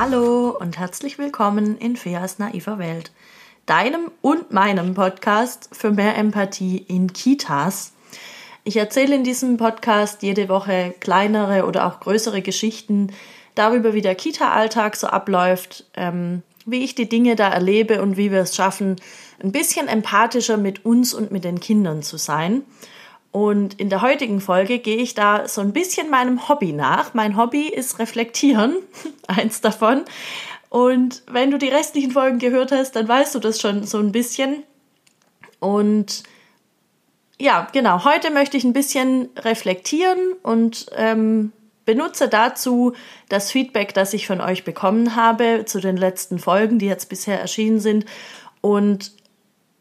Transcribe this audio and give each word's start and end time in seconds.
Hallo 0.00 0.50
und 0.50 0.78
herzlich 0.78 1.18
willkommen 1.18 1.76
in 1.76 1.96
Feas 1.96 2.38
naiver 2.38 2.78
Welt, 2.78 3.10
deinem 3.66 4.12
und 4.22 4.52
meinem 4.52 4.94
Podcast 4.94 5.70
für 5.72 5.90
mehr 5.90 6.16
Empathie 6.16 6.76
in 6.76 7.12
Kitas. 7.12 7.94
Ich 8.62 8.76
erzähle 8.76 9.16
in 9.16 9.24
diesem 9.24 9.56
Podcast 9.56 10.22
jede 10.22 10.48
Woche 10.48 10.94
kleinere 11.00 11.66
oder 11.66 11.84
auch 11.84 11.98
größere 11.98 12.42
Geschichten 12.42 13.12
darüber, 13.56 13.92
wie 13.92 14.00
der 14.00 14.14
Kita-Alltag 14.14 14.94
so 14.94 15.08
abläuft, 15.08 15.84
ähm, 15.94 16.44
wie 16.64 16.84
ich 16.84 16.94
die 16.94 17.08
Dinge 17.08 17.34
da 17.34 17.48
erlebe 17.48 18.00
und 18.00 18.16
wie 18.16 18.30
wir 18.30 18.42
es 18.42 18.54
schaffen, 18.54 18.94
ein 19.42 19.50
bisschen 19.50 19.88
empathischer 19.88 20.58
mit 20.58 20.84
uns 20.84 21.12
und 21.12 21.32
mit 21.32 21.42
den 21.42 21.58
Kindern 21.58 22.04
zu 22.04 22.18
sein. 22.18 22.62
Und 23.30 23.78
in 23.78 23.90
der 23.90 24.02
heutigen 24.02 24.40
Folge 24.40 24.78
gehe 24.78 24.96
ich 24.96 25.14
da 25.14 25.46
so 25.48 25.60
ein 25.60 25.72
bisschen 25.72 26.10
meinem 26.10 26.48
Hobby 26.48 26.72
nach. 26.72 27.14
Mein 27.14 27.36
Hobby 27.36 27.68
ist 27.68 27.98
Reflektieren, 27.98 28.76
eins 29.26 29.60
davon. 29.60 30.04
Und 30.70 31.22
wenn 31.30 31.50
du 31.50 31.58
die 31.58 31.68
restlichen 31.68 32.10
Folgen 32.12 32.38
gehört 32.38 32.72
hast, 32.72 32.92
dann 32.92 33.08
weißt 33.08 33.34
du 33.34 33.38
das 33.38 33.60
schon 33.60 33.84
so 33.84 33.98
ein 33.98 34.12
bisschen. 34.12 34.62
Und 35.60 36.22
ja, 37.40 37.68
genau, 37.72 38.04
heute 38.04 38.30
möchte 38.30 38.56
ich 38.56 38.64
ein 38.64 38.72
bisschen 38.72 39.28
reflektieren 39.36 40.18
und 40.42 40.86
ähm, 40.96 41.52
benutze 41.84 42.28
dazu 42.28 42.94
das 43.28 43.50
Feedback, 43.50 43.94
das 43.94 44.12
ich 44.12 44.26
von 44.26 44.40
euch 44.40 44.64
bekommen 44.64 45.16
habe 45.16 45.64
zu 45.64 45.80
den 45.80 45.96
letzten 45.96 46.38
Folgen, 46.38 46.78
die 46.78 46.86
jetzt 46.86 47.08
bisher 47.08 47.40
erschienen 47.40 47.80
sind. 47.80 48.04
Und 48.60 49.12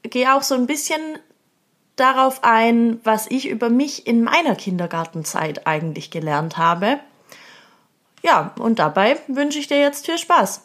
gehe 0.04 0.34
auch 0.34 0.44
so 0.44 0.56
ein 0.56 0.68
bisschen 0.68 1.02
darauf 1.98 2.44
ein, 2.44 3.02
was 3.04 3.28
ich 3.30 3.50
über 3.50 3.70
mich 3.70 4.08
in 4.08 4.24
meiner 4.24 4.56
Kindergartenzeit 4.56 5.68
eigentlich 5.68 6.10
gelernt 6.12 6.58
habe. 6.58 7.00
Ja, 8.24 8.54
und 8.58 8.80
dabei 8.80 9.18
wünsche 9.28 9.60
ich 9.60 9.68
dir 9.68 9.80
jetzt 9.80 10.06
viel 10.06 10.18
Spaß. 10.18 10.62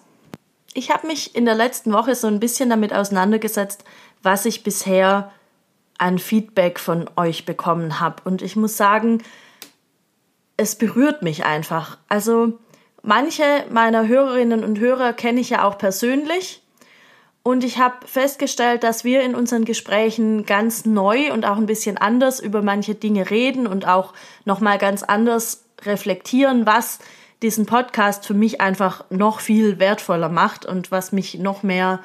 Ich 0.74 0.90
habe 0.90 1.06
mich 1.06 1.34
in 1.34 1.44
der 1.44 1.54
letzten 1.54 1.92
Woche 1.92 2.14
so 2.14 2.28
ein 2.28 2.40
bisschen 2.40 2.70
damit 2.70 2.94
auseinandergesetzt, 2.94 3.84
was 4.22 4.46
ich 4.46 4.62
bisher 4.62 5.32
an 5.98 6.18
Feedback 6.18 6.78
von 6.78 7.10
euch 7.16 7.44
bekommen 7.44 8.00
habe. 8.00 8.22
Und 8.24 8.42
ich 8.42 8.56
muss 8.56 8.76
sagen, 8.76 9.22
es 10.56 10.76
berührt 10.76 11.22
mich 11.22 11.44
einfach. 11.44 11.98
Also 12.08 12.58
manche 13.02 13.64
meiner 13.70 14.06
Hörerinnen 14.06 14.64
und 14.64 14.78
Hörer 14.78 15.12
kenne 15.12 15.40
ich 15.40 15.50
ja 15.50 15.64
auch 15.64 15.78
persönlich 15.78 16.62
und 17.42 17.64
ich 17.64 17.78
habe 17.78 18.06
festgestellt, 18.06 18.84
dass 18.84 19.02
wir 19.02 19.22
in 19.22 19.34
unseren 19.34 19.64
Gesprächen 19.64 20.46
ganz 20.46 20.84
neu 20.84 21.32
und 21.32 21.44
auch 21.44 21.56
ein 21.56 21.66
bisschen 21.66 21.98
anders 21.98 22.38
über 22.38 22.62
manche 22.62 22.94
Dinge 22.94 23.30
reden 23.30 23.66
und 23.66 23.86
auch 23.86 24.12
nochmal 24.44 24.78
ganz 24.78 25.02
anders 25.02 25.64
reflektieren, 25.82 26.66
was 26.66 27.00
diesen 27.42 27.66
Podcast 27.66 28.26
für 28.26 28.34
mich 28.34 28.60
einfach 28.60 29.04
noch 29.10 29.40
viel 29.40 29.80
wertvoller 29.80 30.28
macht 30.28 30.64
und 30.64 30.92
was 30.92 31.10
mich 31.10 31.38
noch 31.38 31.64
mehr 31.64 32.00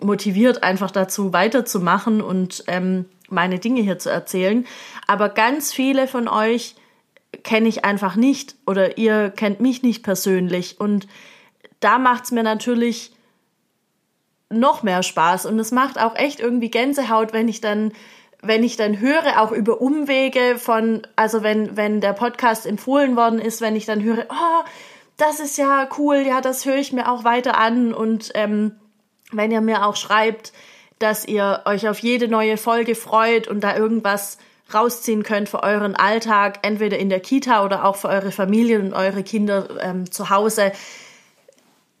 motiviert, 0.00 0.62
einfach 0.62 0.90
dazu 0.90 1.32
weiterzumachen 1.32 2.20
und 2.20 2.64
ähm, 2.66 3.06
meine 3.30 3.58
Dinge 3.58 3.80
hier 3.80 3.98
zu 3.98 4.10
erzählen. 4.10 4.66
Aber 5.06 5.30
ganz 5.30 5.72
viele 5.72 6.06
von 6.06 6.28
euch 6.28 6.76
kenne 7.42 7.68
ich 7.68 7.86
einfach 7.86 8.16
nicht 8.16 8.56
oder 8.66 8.98
ihr 8.98 9.30
kennt 9.30 9.60
mich 9.60 9.82
nicht 9.82 10.02
persönlich 10.02 10.78
und 10.78 11.08
da 11.80 11.98
macht 11.98 12.24
es 12.24 12.32
mir 12.32 12.42
natürlich 12.42 13.12
noch 14.50 14.82
mehr 14.82 15.02
Spaß. 15.02 15.46
Und 15.46 15.58
es 15.58 15.72
macht 15.72 16.00
auch 16.00 16.16
echt 16.16 16.40
irgendwie 16.40 16.70
Gänsehaut, 16.70 17.32
wenn 17.32 17.48
ich 17.48 17.60
dann 17.60 17.92
wenn 18.40 18.62
ich 18.62 18.76
dann 18.76 19.00
höre, 19.00 19.40
auch 19.40 19.50
über 19.50 19.80
Umwege 19.80 20.58
von, 20.58 21.02
also 21.16 21.42
wenn, 21.42 21.76
wenn 21.76 22.00
der 22.00 22.12
Podcast 22.12 22.66
empfohlen 22.66 23.16
worden 23.16 23.40
ist, 23.40 23.60
wenn 23.60 23.74
ich 23.74 23.84
dann 23.84 24.02
höre, 24.02 24.26
oh, 24.28 24.64
das 25.16 25.40
ist 25.40 25.58
ja 25.58 25.88
cool, 25.98 26.18
ja, 26.18 26.40
das 26.40 26.64
höre 26.64 26.76
ich 26.76 26.92
mir 26.92 27.10
auch 27.10 27.24
weiter 27.24 27.58
an. 27.58 27.92
Und 27.92 28.30
ähm, 28.34 28.76
wenn 29.32 29.50
ihr 29.50 29.60
mir 29.60 29.84
auch 29.84 29.96
schreibt, 29.96 30.52
dass 31.00 31.26
ihr 31.26 31.62
euch 31.64 31.88
auf 31.88 31.98
jede 31.98 32.28
neue 32.28 32.56
Folge 32.56 32.94
freut 32.94 33.48
und 33.48 33.62
da 33.62 33.76
irgendwas 33.76 34.38
rausziehen 34.72 35.22
könnt 35.22 35.48
für 35.48 35.62
euren 35.62 35.96
Alltag, 35.96 36.60
entweder 36.62 36.98
in 36.98 37.08
der 37.08 37.20
Kita 37.20 37.64
oder 37.64 37.84
auch 37.84 37.96
für 37.96 38.08
eure 38.08 38.30
Familie 38.30 38.78
und 38.78 38.92
eure 38.92 39.22
Kinder 39.22 39.68
ähm, 39.80 40.10
zu 40.10 40.30
Hause 40.30 40.72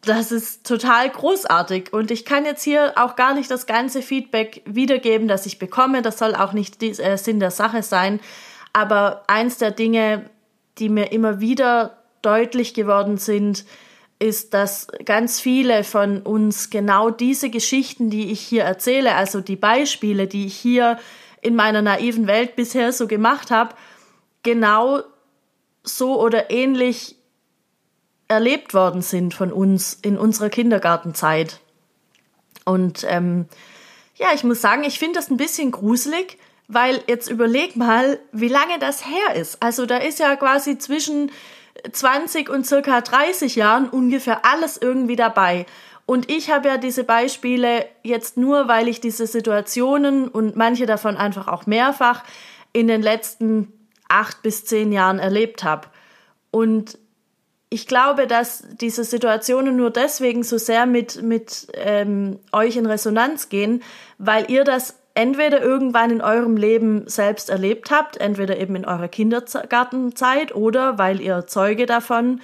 das 0.02 0.32
ist 0.32 0.66
total 0.66 1.10
großartig 1.10 1.92
und 1.92 2.10
ich 2.10 2.24
kann 2.24 2.44
jetzt 2.44 2.62
hier 2.62 2.92
auch 2.96 3.16
gar 3.16 3.34
nicht 3.34 3.50
das 3.50 3.66
ganze 3.66 4.00
Feedback 4.00 4.62
wiedergeben, 4.64 5.28
das 5.28 5.44
ich 5.46 5.58
bekomme. 5.58 6.02
Das 6.02 6.18
soll 6.18 6.34
auch 6.34 6.52
nicht 6.52 6.80
die, 6.80 6.90
äh, 6.90 7.16
Sinn 7.18 7.40
der 7.40 7.50
Sache 7.50 7.82
sein. 7.82 8.20
Aber 8.72 9.24
eins 9.26 9.58
der 9.58 9.72
Dinge, 9.72 10.30
die 10.78 10.88
mir 10.88 11.10
immer 11.10 11.40
wieder 11.40 11.98
deutlich 12.22 12.74
geworden 12.74 13.16
sind, 13.18 13.64
ist, 14.18 14.54
dass 14.54 14.88
ganz 15.04 15.40
viele 15.40 15.84
von 15.84 16.22
uns 16.22 16.70
genau 16.70 17.10
diese 17.10 17.50
Geschichten, 17.50 18.10
die 18.10 18.32
ich 18.32 18.40
hier 18.40 18.64
erzähle, 18.64 19.14
also 19.14 19.40
die 19.40 19.56
Beispiele, 19.56 20.26
die 20.26 20.46
ich 20.46 20.56
hier 20.56 20.98
in 21.40 21.54
meiner 21.54 21.82
naiven 21.82 22.26
Welt 22.26 22.56
bisher 22.56 22.92
so 22.92 23.06
gemacht 23.06 23.50
habe, 23.50 23.74
genau 24.42 25.02
so 25.84 26.20
oder 26.20 26.50
ähnlich 26.50 27.16
erlebt 28.28 28.74
worden 28.74 29.02
sind 29.02 29.34
von 29.34 29.52
uns 29.52 29.94
in 29.94 30.18
unserer 30.18 30.50
Kindergartenzeit. 30.50 31.60
Und 32.64 33.04
ähm, 33.08 33.46
ja, 34.16 34.28
ich 34.34 34.44
muss 34.44 34.60
sagen, 34.60 34.84
ich 34.84 34.98
finde 34.98 35.18
das 35.18 35.30
ein 35.30 35.38
bisschen 35.38 35.70
gruselig, 35.70 36.38
weil 36.68 37.02
jetzt 37.06 37.30
überleg 37.30 37.76
mal, 37.76 38.18
wie 38.32 38.48
lange 38.48 38.78
das 38.78 39.06
her 39.06 39.34
ist. 39.34 39.62
Also 39.62 39.86
da 39.86 39.96
ist 39.96 40.18
ja 40.18 40.36
quasi 40.36 40.78
zwischen 40.78 41.30
20 41.90 42.50
und 42.50 42.66
circa 42.66 43.00
30 43.00 43.56
Jahren 43.56 43.88
ungefähr 43.88 44.44
alles 44.44 44.76
irgendwie 44.76 45.16
dabei. 45.16 45.64
Und 46.04 46.30
ich 46.30 46.50
habe 46.50 46.68
ja 46.68 46.78
diese 46.78 47.04
Beispiele 47.04 47.86
jetzt 48.02 48.36
nur, 48.36 48.68
weil 48.68 48.88
ich 48.88 49.00
diese 49.00 49.26
Situationen 49.26 50.28
und 50.28 50.56
manche 50.56 50.86
davon 50.86 51.16
einfach 51.16 51.48
auch 51.48 51.66
mehrfach 51.66 52.24
in 52.72 52.88
den 52.88 53.02
letzten 53.02 53.72
acht 54.08 54.42
bis 54.42 54.64
zehn 54.64 54.90
Jahren 54.92 55.18
erlebt 55.18 55.64
habe. 55.64 55.88
Und 56.50 56.98
ich 57.70 57.86
glaube, 57.86 58.26
dass 58.26 58.64
diese 58.80 59.04
Situationen 59.04 59.76
nur 59.76 59.90
deswegen 59.90 60.42
so 60.42 60.56
sehr 60.58 60.86
mit, 60.86 61.22
mit 61.22 61.68
ähm, 61.74 62.38
euch 62.52 62.76
in 62.76 62.86
Resonanz 62.86 63.48
gehen, 63.48 63.82
weil 64.16 64.50
ihr 64.50 64.64
das 64.64 64.96
entweder 65.14 65.60
irgendwann 65.60 66.10
in 66.10 66.20
eurem 66.20 66.56
Leben 66.56 67.08
selbst 67.08 67.50
erlebt 67.50 67.90
habt, 67.90 68.18
entweder 68.18 68.58
eben 68.58 68.76
in 68.76 68.84
eurer 68.84 69.08
Kindergartenzeit 69.08 70.54
oder 70.54 70.96
weil 70.96 71.20
ihr 71.20 71.46
Zeuge 71.46 71.86
davon 71.86 72.40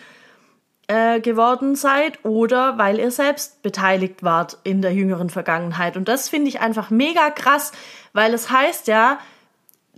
äh, 0.88 1.20
geworden 1.20 1.76
seid 1.76 2.24
oder 2.24 2.76
weil 2.76 2.98
ihr 2.98 3.10
selbst 3.10 3.62
beteiligt 3.62 4.22
wart 4.22 4.58
in 4.64 4.82
der 4.82 4.92
jüngeren 4.92 5.30
Vergangenheit. 5.30 5.96
Und 5.96 6.08
das 6.08 6.28
finde 6.28 6.48
ich 6.48 6.60
einfach 6.60 6.90
mega 6.90 7.30
krass, 7.30 7.72
weil 8.12 8.34
es 8.34 8.50
heißt 8.50 8.88
ja, 8.88 9.18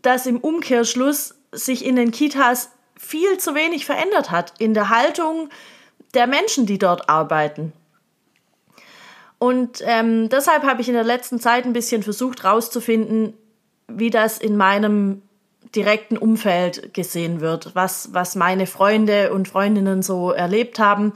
dass 0.02 0.26
im 0.26 0.38
Umkehrschluss 0.38 1.34
sich 1.50 1.84
in 1.84 1.96
den 1.96 2.12
Kitas 2.12 2.70
viel 2.96 3.38
zu 3.38 3.54
wenig 3.54 3.86
verändert 3.86 4.30
hat 4.30 4.54
in 4.58 4.74
der 4.74 4.88
Haltung 4.88 5.48
der 6.14 6.26
Menschen, 6.26 6.66
die 6.66 6.78
dort 6.78 7.08
arbeiten. 7.08 7.72
Und 9.38 9.82
ähm, 9.84 10.28
deshalb 10.28 10.62
habe 10.62 10.80
ich 10.80 10.88
in 10.88 10.94
der 10.94 11.04
letzten 11.04 11.38
Zeit 11.38 11.66
ein 11.66 11.74
bisschen 11.74 12.02
versucht 12.02 12.42
herauszufinden, 12.42 13.34
wie 13.86 14.10
das 14.10 14.38
in 14.38 14.56
meinem 14.56 15.22
direkten 15.74 16.16
Umfeld 16.16 16.94
gesehen 16.94 17.40
wird, 17.40 17.74
was, 17.74 18.14
was 18.14 18.34
meine 18.34 18.66
Freunde 18.66 19.32
und 19.32 19.48
Freundinnen 19.48 20.02
so 20.02 20.30
erlebt 20.30 20.78
haben. 20.78 21.12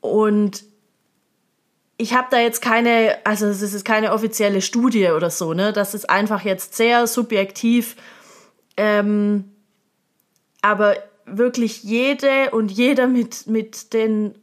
Und 0.00 0.64
ich 1.98 2.14
habe 2.14 2.28
da 2.30 2.38
jetzt 2.38 2.62
keine, 2.62 3.18
also 3.24 3.46
es 3.46 3.60
ist 3.60 3.84
keine 3.84 4.12
offizielle 4.12 4.62
Studie 4.62 5.08
oder 5.08 5.30
so, 5.30 5.52
ne? 5.52 5.72
Das 5.72 5.94
ist 5.94 6.08
einfach 6.08 6.42
jetzt 6.42 6.74
sehr 6.74 7.06
subjektiv. 7.06 7.96
Ähm, 8.76 9.55
aber 10.62 10.96
wirklich 11.26 11.82
jede 11.82 12.50
und 12.52 12.70
jeder 12.70 13.06
mit, 13.06 13.46
mit, 13.46 13.92
den, 13.92 14.34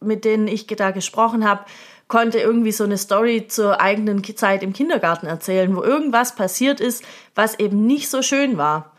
mit 0.00 0.24
denen 0.24 0.48
ich 0.48 0.66
da 0.66 0.90
gesprochen 0.90 1.48
habe, 1.48 1.64
konnte 2.08 2.38
irgendwie 2.38 2.72
so 2.72 2.84
eine 2.84 2.98
Story 2.98 3.46
zur 3.48 3.80
eigenen 3.80 4.22
Zeit 4.36 4.62
im 4.62 4.72
Kindergarten 4.72 5.26
erzählen, 5.26 5.74
wo 5.76 5.82
irgendwas 5.82 6.34
passiert 6.34 6.80
ist, 6.80 7.04
was 7.34 7.58
eben 7.58 7.86
nicht 7.86 8.10
so 8.10 8.20
schön 8.22 8.58
war. 8.58 8.92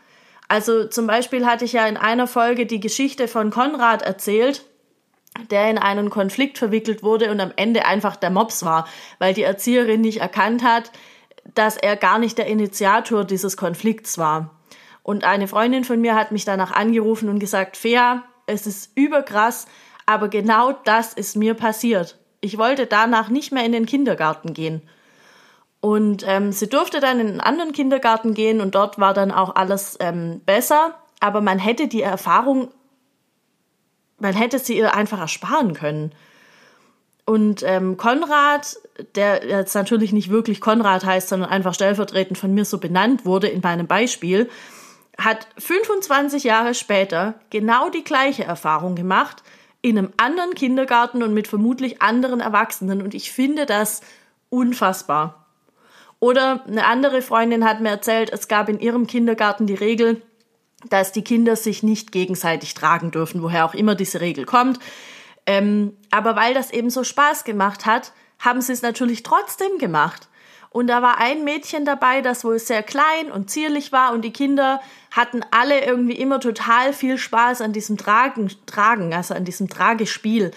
Also 0.48 0.86
zum 0.86 1.06
Beispiel 1.06 1.46
hatte 1.46 1.64
ich 1.64 1.72
ja 1.72 1.86
in 1.86 1.96
einer 1.96 2.26
Folge 2.26 2.66
die 2.66 2.80
Geschichte 2.80 3.28
von 3.28 3.50
Konrad 3.50 4.02
erzählt, 4.02 4.64
der 5.50 5.70
in 5.70 5.78
einen 5.78 6.10
Konflikt 6.10 6.58
verwickelt 6.58 7.02
wurde 7.02 7.30
und 7.30 7.40
am 7.40 7.52
Ende 7.56 7.86
einfach 7.86 8.16
der 8.16 8.30
Mops 8.30 8.64
war, 8.64 8.86
weil 9.18 9.34
die 9.34 9.42
Erzieherin 9.42 10.00
nicht 10.00 10.20
erkannt 10.20 10.62
hat, 10.62 10.90
dass 11.54 11.76
er 11.76 11.96
gar 11.96 12.18
nicht 12.18 12.38
der 12.38 12.46
Initiator 12.46 13.24
dieses 13.24 13.56
Konflikts 13.56 14.18
war. 14.18 14.50
Und 15.02 15.24
eine 15.24 15.48
Freundin 15.48 15.84
von 15.84 16.00
mir 16.00 16.14
hat 16.14 16.32
mich 16.32 16.44
danach 16.44 16.72
angerufen 16.72 17.28
und 17.28 17.38
gesagt, 17.38 17.76
Fea, 17.76 18.22
es 18.46 18.66
ist 18.66 18.96
überkrass, 18.96 19.66
aber 20.06 20.28
genau 20.28 20.72
das 20.72 21.12
ist 21.12 21.36
mir 21.36 21.54
passiert. 21.54 22.18
Ich 22.40 22.58
wollte 22.58 22.86
danach 22.86 23.28
nicht 23.28 23.52
mehr 23.52 23.64
in 23.64 23.72
den 23.72 23.86
Kindergarten 23.86 24.52
gehen. 24.52 24.82
Und 25.80 26.24
ähm, 26.26 26.52
sie 26.52 26.68
durfte 26.68 27.00
dann 27.00 27.18
in 27.18 27.28
einen 27.28 27.40
anderen 27.40 27.72
Kindergarten 27.72 28.34
gehen 28.34 28.60
und 28.60 28.74
dort 28.76 29.00
war 29.00 29.14
dann 29.14 29.32
auch 29.32 29.56
alles 29.56 29.96
ähm, 30.00 30.40
besser. 30.46 30.94
Aber 31.18 31.40
man 31.40 31.58
hätte 31.58 31.88
die 31.88 32.02
Erfahrung, 32.02 32.68
man 34.18 34.34
hätte 34.34 34.60
sie 34.60 34.76
ihr 34.76 34.94
einfach 34.94 35.18
ersparen 35.18 35.74
können. 35.74 36.12
Und 37.24 37.62
ähm, 37.64 37.96
Konrad, 37.96 38.76
der 39.16 39.46
jetzt 39.46 39.74
natürlich 39.74 40.12
nicht 40.12 40.30
wirklich 40.30 40.60
Konrad 40.60 41.04
heißt, 41.04 41.28
sondern 41.28 41.50
einfach 41.50 41.74
stellvertretend 41.74 42.38
von 42.38 42.52
mir 42.54 42.64
so 42.64 42.78
benannt 42.78 43.24
wurde 43.24 43.48
in 43.48 43.60
meinem 43.60 43.86
Beispiel, 43.86 44.48
hat 45.18 45.46
25 45.58 46.44
Jahre 46.44 46.74
später 46.74 47.34
genau 47.50 47.88
die 47.90 48.04
gleiche 48.04 48.44
Erfahrung 48.44 48.94
gemacht, 48.94 49.42
in 49.82 49.98
einem 49.98 50.12
anderen 50.16 50.54
Kindergarten 50.54 51.22
und 51.22 51.34
mit 51.34 51.48
vermutlich 51.48 52.00
anderen 52.00 52.40
Erwachsenen. 52.40 53.02
Und 53.02 53.14
ich 53.14 53.32
finde 53.32 53.66
das 53.66 54.00
unfassbar. 54.48 55.46
Oder 56.20 56.64
eine 56.66 56.86
andere 56.86 57.20
Freundin 57.20 57.64
hat 57.64 57.80
mir 57.80 57.88
erzählt, 57.88 58.30
es 58.32 58.46
gab 58.46 58.68
in 58.68 58.78
ihrem 58.78 59.08
Kindergarten 59.08 59.66
die 59.66 59.74
Regel, 59.74 60.22
dass 60.88 61.10
die 61.10 61.24
Kinder 61.24 61.56
sich 61.56 61.82
nicht 61.82 62.12
gegenseitig 62.12 62.74
tragen 62.74 63.10
dürfen, 63.10 63.42
woher 63.42 63.64
auch 63.64 63.74
immer 63.74 63.96
diese 63.96 64.20
Regel 64.20 64.44
kommt. 64.44 64.78
Ähm, 65.46 65.96
aber 66.10 66.36
weil 66.36 66.54
das 66.54 66.70
eben 66.70 66.90
so 66.90 67.02
Spaß 67.02 67.42
gemacht 67.42 67.86
hat, 67.86 68.12
haben 68.38 68.60
sie 68.60 68.72
es 68.72 68.82
natürlich 68.82 69.24
trotzdem 69.24 69.78
gemacht. 69.78 70.28
Und 70.72 70.86
da 70.86 71.02
war 71.02 71.18
ein 71.18 71.44
Mädchen 71.44 71.84
dabei, 71.84 72.22
das 72.22 72.44
wohl 72.44 72.58
sehr 72.58 72.82
klein 72.82 73.30
und 73.30 73.50
zierlich 73.50 73.92
war 73.92 74.12
und 74.12 74.22
die 74.22 74.32
Kinder 74.32 74.80
hatten 75.10 75.42
alle 75.50 75.84
irgendwie 75.84 76.16
immer 76.16 76.40
total 76.40 76.94
viel 76.94 77.18
Spaß 77.18 77.60
an 77.60 77.74
diesem 77.74 77.98
Tragen, 77.98 78.50
Tragen 78.64 79.12
also 79.12 79.34
an 79.34 79.44
diesem 79.44 79.68
Tragespiel. 79.68 80.50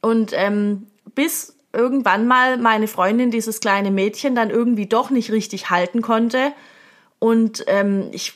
Und 0.00 0.32
ähm, 0.34 0.88
bis 1.14 1.56
irgendwann 1.72 2.26
mal 2.26 2.58
meine 2.58 2.88
Freundin 2.88 3.30
dieses 3.30 3.60
kleine 3.60 3.92
Mädchen 3.92 4.34
dann 4.34 4.50
irgendwie 4.50 4.86
doch 4.86 5.10
nicht 5.10 5.30
richtig 5.30 5.70
halten 5.70 6.02
konnte. 6.02 6.52
Und 7.20 7.62
ähm, 7.68 8.08
ich 8.10 8.34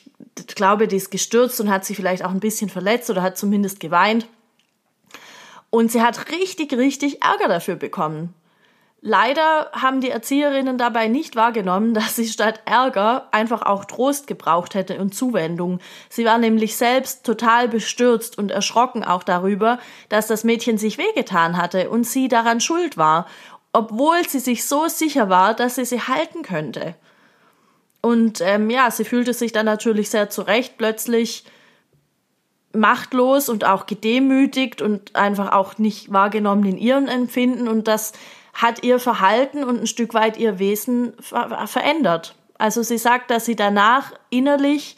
glaube, 0.55 0.87
die 0.87 0.95
ist 0.95 1.11
gestürzt 1.11 1.59
und 1.59 1.69
hat 1.69 1.83
sich 1.83 1.97
vielleicht 1.97 2.23
auch 2.23 2.31
ein 2.31 2.39
bisschen 2.39 2.69
verletzt 2.69 3.09
oder 3.09 3.21
hat 3.21 3.37
zumindest 3.37 3.81
geweint. 3.81 4.27
Und 5.69 5.91
sie 5.91 6.01
hat 6.01 6.31
richtig, 6.31 6.71
richtig 6.73 7.21
Ärger 7.21 7.49
dafür 7.49 7.75
bekommen. 7.75 8.33
Leider 9.01 9.69
haben 9.73 10.01
die 10.01 10.09
Erzieherinnen 10.09 10.79
dabei 10.79 11.07
nicht 11.07 11.35
wahrgenommen, 11.35 11.93
dass 11.93 12.15
sie 12.15 12.27
statt 12.27 12.61
Ärger 12.65 13.27
einfach 13.31 13.61
auch 13.61 13.85
Trost 13.85 14.25
gebraucht 14.25 14.73
hätte 14.73 14.99
und 14.99 15.13
Zuwendung. 15.13 15.79
Sie 16.09 16.25
war 16.25 16.39
nämlich 16.39 16.75
selbst 16.75 17.23
total 17.23 17.67
bestürzt 17.67 18.37
und 18.37 18.49
erschrocken 18.49 19.03
auch 19.03 19.23
darüber, 19.23 19.77
dass 20.09 20.27
das 20.27 20.43
Mädchen 20.43 20.79
sich 20.79 20.97
wehgetan 20.97 21.57
hatte 21.57 21.89
und 21.91 22.05
sie 22.05 22.27
daran 22.27 22.59
schuld 22.59 22.97
war, 22.97 23.27
obwohl 23.71 24.27
sie 24.27 24.39
sich 24.39 24.65
so 24.65 24.87
sicher 24.87 25.29
war, 25.29 25.53
dass 25.53 25.75
sie 25.75 25.85
sie 25.85 26.01
halten 26.01 26.41
könnte. 26.41 26.95
Und 28.01 28.41
ähm, 28.41 28.69
ja, 28.71 28.89
sie 28.89 29.05
fühlte 29.05 29.33
sich 29.33 29.51
dann 29.51 29.65
natürlich 29.65 30.09
sehr 30.09 30.29
zurecht 30.29 30.77
plötzlich 30.77 31.43
machtlos 32.73 33.49
und 33.49 33.65
auch 33.65 33.85
gedemütigt 33.85 34.81
und 34.81 35.15
einfach 35.15 35.51
auch 35.51 35.77
nicht 35.77 36.11
wahrgenommen 36.11 36.65
in 36.65 36.77
ihrem 36.77 37.07
Empfinden 37.07 37.67
und 37.67 37.87
das 37.87 38.13
hat 38.57 38.83
ihr 38.83 38.99
Verhalten 38.99 39.63
und 39.63 39.81
ein 39.81 39.87
Stück 39.87 40.15
weit 40.15 40.37
ihr 40.37 40.57
Wesen 40.57 41.13
ver 41.21 41.67
verändert. 41.67 42.35
Also 42.57 42.81
sie 42.81 42.97
sagt, 42.97 43.29
dass 43.29 43.45
sie 43.45 43.55
danach 43.55 44.13
innerlich 44.31 44.95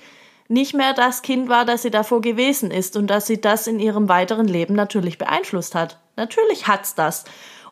nicht 0.48 0.74
mehr 0.74 0.94
das 0.94 1.22
Kind 1.22 1.50
war, 1.50 1.66
das 1.66 1.82
sie 1.82 1.92
davor 1.92 2.22
gewesen 2.22 2.72
ist 2.72 2.96
und 2.96 3.08
dass 3.08 3.28
sie 3.28 3.42
das 3.42 3.68
in 3.68 3.80
ihrem 3.80 4.08
weiteren 4.08 4.48
Leben 4.48 4.76
natürlich 4.76 5.18
beeinflusst 5.18 5.76
hat. 5.76 6.00
Natürlich 6.16 6.68
hat's 6.68 6.96
das. 6.96 7.26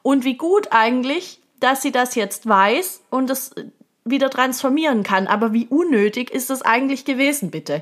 Und 0.04 0.26
wie 0.26 0.36
gut 0.36 0.68
eigentlich, 0.72 1.42
dass 1.62 1.82
sie 1.82 1.94
das 1.94 2.16
jetzt 2.16 2.48
weiß 2.48 3.04
und 3.10 3.30
es 3.30 3.56
wieder 4.04 4.30
transformieren 4.30 5.04
kann. 5.04 5.28
Aber 5.28 5.54
wie 5.54 5.68
unnötig 5.68 6.32
ist 6.32 6.50
das 6.50 6.62
eigentlich 6.62 7.06
gewesen, 7.06 7.50
bitte? 7.50 7.82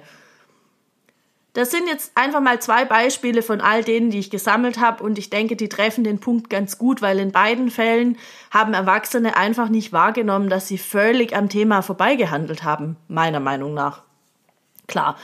Das 1.56 1.72
sind 1.72 1.88
jetzt 1.88 2.12
einfach 2.16 2.42
mal 2.42 2.62
zwei 2.62 2.84
Beispiele 2.84 3.42
von 3.42 3.62
all 3.62 3.82
denen, 3.82 4.10
die 4.10 4.20
ich 4.20 4.30
gesammelt 4.30 4.78
habe 4.78 5.02
und 5.02 5.18
ich 5.18 5.30
denke, 5.30 5.56
die 5.56 5.70
treffen 5.70 6.04
den 6.04 6.20
Punkt 6.20 6.50
ganz 6.50 6.78
gut, 6.78 7.02
weil 7.02 7.18
in 7.18 7.32
beiden 7.32 7.72
Fällen 7.72 8.18
haben 8.52 8.74
Erwachsene 8.74 9.38
einfach 9.38 9.70
nicht 9.70 9.94
wahrgenommen, 9.94 10.50
dass 10.50 10.68
sie 10.68 10.78
völlig 10.78 11.34
am 11.34 11.48
Thema 11.48 11.82
vorbeigehandelt 11.82 12.66
haben, 12.66 12.98
meiner 13.08 13.40
Meinung 13.40 13.74
nach. 13.74 14.04
Klar, 14.88 15.16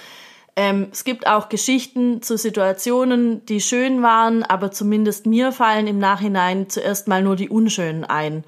ähm, 0.55 0.87
es 0.89 1.03
gibt 1.03 1.27
auch 1.27 1.49
Geschichten 1.49 2.21
zu 2.21 2.37
Situationen, 2.37 3.45
die 3.47 3.59
schön 3.59 4.01
waren, 4.01 4.43
aber 4.43 4.71
zumindest 4.71 5.25
mir 5.25 5.51
fallen 5.51 5.85
im 5.85 5.99
Nachhinein 5.99 6.69
zuerst 6.69 7.09
mal 7.09 7.21
nur 7.21 7.35
die 7.35 7.49
unschönen 7.49 8.05
ein. 8.05 8.45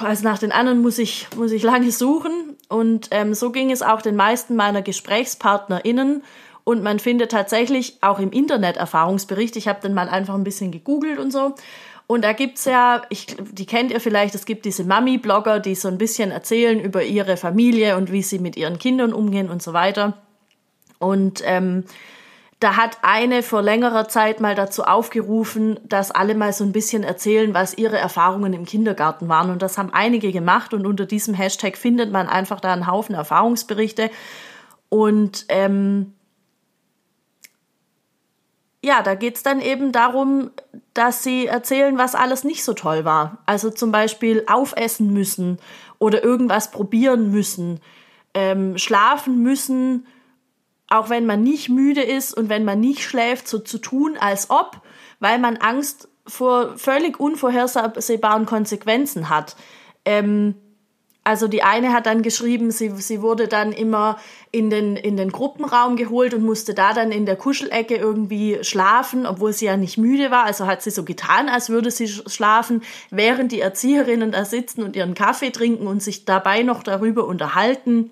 Also 0.00 0.24
nach 0.24 0.38
den 0.38 0.52
anderen 0.52 0.82
muss 0.82 0.98
ich, 0.98 1.28
muss 1.36 1.52
ich 1.52 1.62
lange 1.62 1.90
suchen. 1.90 2.56
Und 2.68 3.08
ähm, 3.10 3.34
so 3.34 3.50
ging 3.50 3.70
es 3.70 3.82
auch 3.82 4.02
den 4.02 4.16
meisten 4.16 4.56
meiner 4.56 4.82
GesprächspartnerInnen. 4.82 6.22
Und 6.64 6.82
man 6.82 6.98
findet 6.98 7.32
tatsächlich 7.32 7.98
auch 8.02 8.18
im 8.18 8.30
Internet 8.30 8.76
Erfahrungsberichte. 8.76 9.58
Ich 9.58 9.68
habe 9.68 9.80
dann 9.82 9.94
mal 9.94 10.08
einfach 10.08 10.34
ein 10.34 10.44
bisschen 10.44 10.70
gegoogelt 10.70 11.18
und 11.18 11.32
so. 11.32 11.54
Und 12.06 12.22
da 12.22 12.32
gibt's 12.34 12.66
ja, 12.66 13.02
ich, 13.08 13.36
die 13.52 13.66
kennt 13.66 13.90
ihr 13.90 14.00
vielleicht, 14.00 14.34
es 14.34 14.44
gibt 14.44 14.64
diese 14.64 14.84
Mami-Blogger, 14.84 15.60
die 15.60 15.74
so 15.74 15.88
ein 15.88 15.98
bisschen 15.98 16.30
erzählen 16.30 16.78
über 16.78 17.02
ihre 17.02 17.36
Familie 17.36 17.96
und 17.96 18.12
wie 18.12 18.22
sie 18.22 18.38
mit 18.38 18.56
ihren 18.56 18.78
Kindern 18.78 19.12
umgehen 19.12 19.48
und 19.48 19.62
so 19.62 19.72
weiter. 19.72 20.18
Und 20.98 21.42
ähm, 21.44 21.84
da 22.62 22.76
hat 22.76 22.98
eine 23.02 23.42
vor 23.42 23.60
längerer 23.60 24.06
Zeit 24.08 24.40
mal 24.40 24.54
dazu 24.54 24.84
aufgerufen, 24.84 25.80
dass 25.82 26.12
alle 26.12 26.36
mal 26.36 26.52
so 26.52 26.62
ein 26.62 26.70
bisschen 26.70 27.02
erzählen, 27.02 27.54
was 27.54 27.76
ihre 27.76 27.98
Erfahrungen 27.98 28.52
im 28.52 28.64
Kindergarten 28.64 29.28
waren. 29.28 29.50
Und 29.50 29.62
das 29.62 29.78
haben 29.78 29.92
einige 29.92 30.30
gemacht. 30.30 30.72
Und 30.72 30.86
unter 30.86 31.04
diesem 31.04 31.34
Hashtag 31.34 31.76
findet 31.76 32.12
man 32.12 32.28
einfach 32.28 32.60
da 32.60 32.72
einen 32.72 32.86
Haufen 32.86 33.16
Erfahrungsberichte. 33.16 34.10
Und 34.88 35.44
ähm, 35.48 36.14
ja, 38.84 39.02
da 39.02 39.16
geht's 39.16 39.42
dann 39.42 39.60
eben 39.60 39.90
darum, 39.90 40.50
dass 40.94 41.24
sie 41.24 41.46
erzählen, 41.46 41.98
was 41.98 42.14
alles 42.14 42.44
nicht 42.44 42.62
so 42.62 42.74
toll 42.74 43.04
war. 43.04 43.38
Also 43.44 43.70
zum 43.70 43.90
Beispiel 43.90 44.44
aufessen 44.46 45.12
müssen 45.12 45.58
oder 45.98 46.22
irgendwas 46.22 46.70
probieren 46.70 47.32
müssen, 47.32 47.80
ähm, 48.34 48.78
schlafen 48.78 49.42
müssen 49.42 50.06
auch 50.92 51.08
wenn 51.08 51.26
man 51.26 51.42
nicht 51.42 51.68
müde 51.68 52.02
ist 52.02 52.36
und 52.36 52.48
wenn 52.48 52.64
man 52.64 52.80
nicht 52.80 53.02
schläft, 53.02 53.48
so 53.48 53.58
zu 53.58 53.78
tun, 53.78 54.16
als 54.18 54.50
ob, 54.50 54.80
weil 55.20 55.38
man 55.38 55.56
Angst 55.56 56.08
vor 56.26 56.76
völlig 56.76 57.18
unvorhersehbaren 57.18 58.46
Konsequenzen 58.46 59.28
hat. 59.28 59.56
Ähm, 60.04 60.54
also 61.24 61.46
die 61.46 61.62
eine 61.62 61.92
hat 61.92 62.06
dann 62.06 62.22
geschrieben, 62.22 62.72
sie, 62.72 62.90
sie 62.90 63.22
wurde 63.22 63.46
dann 63.46 63.70
immer 63.70 64.18
in 64.50 64.70
den, 64.70 64.96
in 64.96 65.16
den 65.16 65.30
Gruppenraum 65.30 65.94
geholt 65.94 66.34
und 66.34 66.42
musste 66.42 66.74
da 66.74 66.92
dann 66.92 67.12
in 67.12 67.26
der 67.26 67.36
Kuschelecke 67.36 67.94
irgendwie 67.94 68.58
schlafen, 68.62 69.24
obwohl 69.24 69.52
sie 69.52 69.66
ja 69.66 69.76
nicht 69.76 69.98
müde 69.98 70.32
war. 70.32 70.44
Also 70.44 70.66
hat 70.66 70.82
sie 70.82 70.90
so 70.90 71.04
getan, 71.04 71.48
als 71.48 71.70
würde 71.70 71.92
sie 71.92 72.08
schlafen, 72.08 72.82
während 73.10 73.52
die 73.52 73.60
Erzieherinnen 73.60 74.32
da 74.32 74.44
sitzen 74.44 74.82
und 74.82 74.96
ihren 74.96 75.14
Kaffee 75.14 75.50
trinken 75.50 75.86
und 75.86 76.02
sich 76.02 76.24
dabei 76.24 76.64
noch 76.64 76.82
darüber 76.82 77.24
unterhalten 77.24 78.10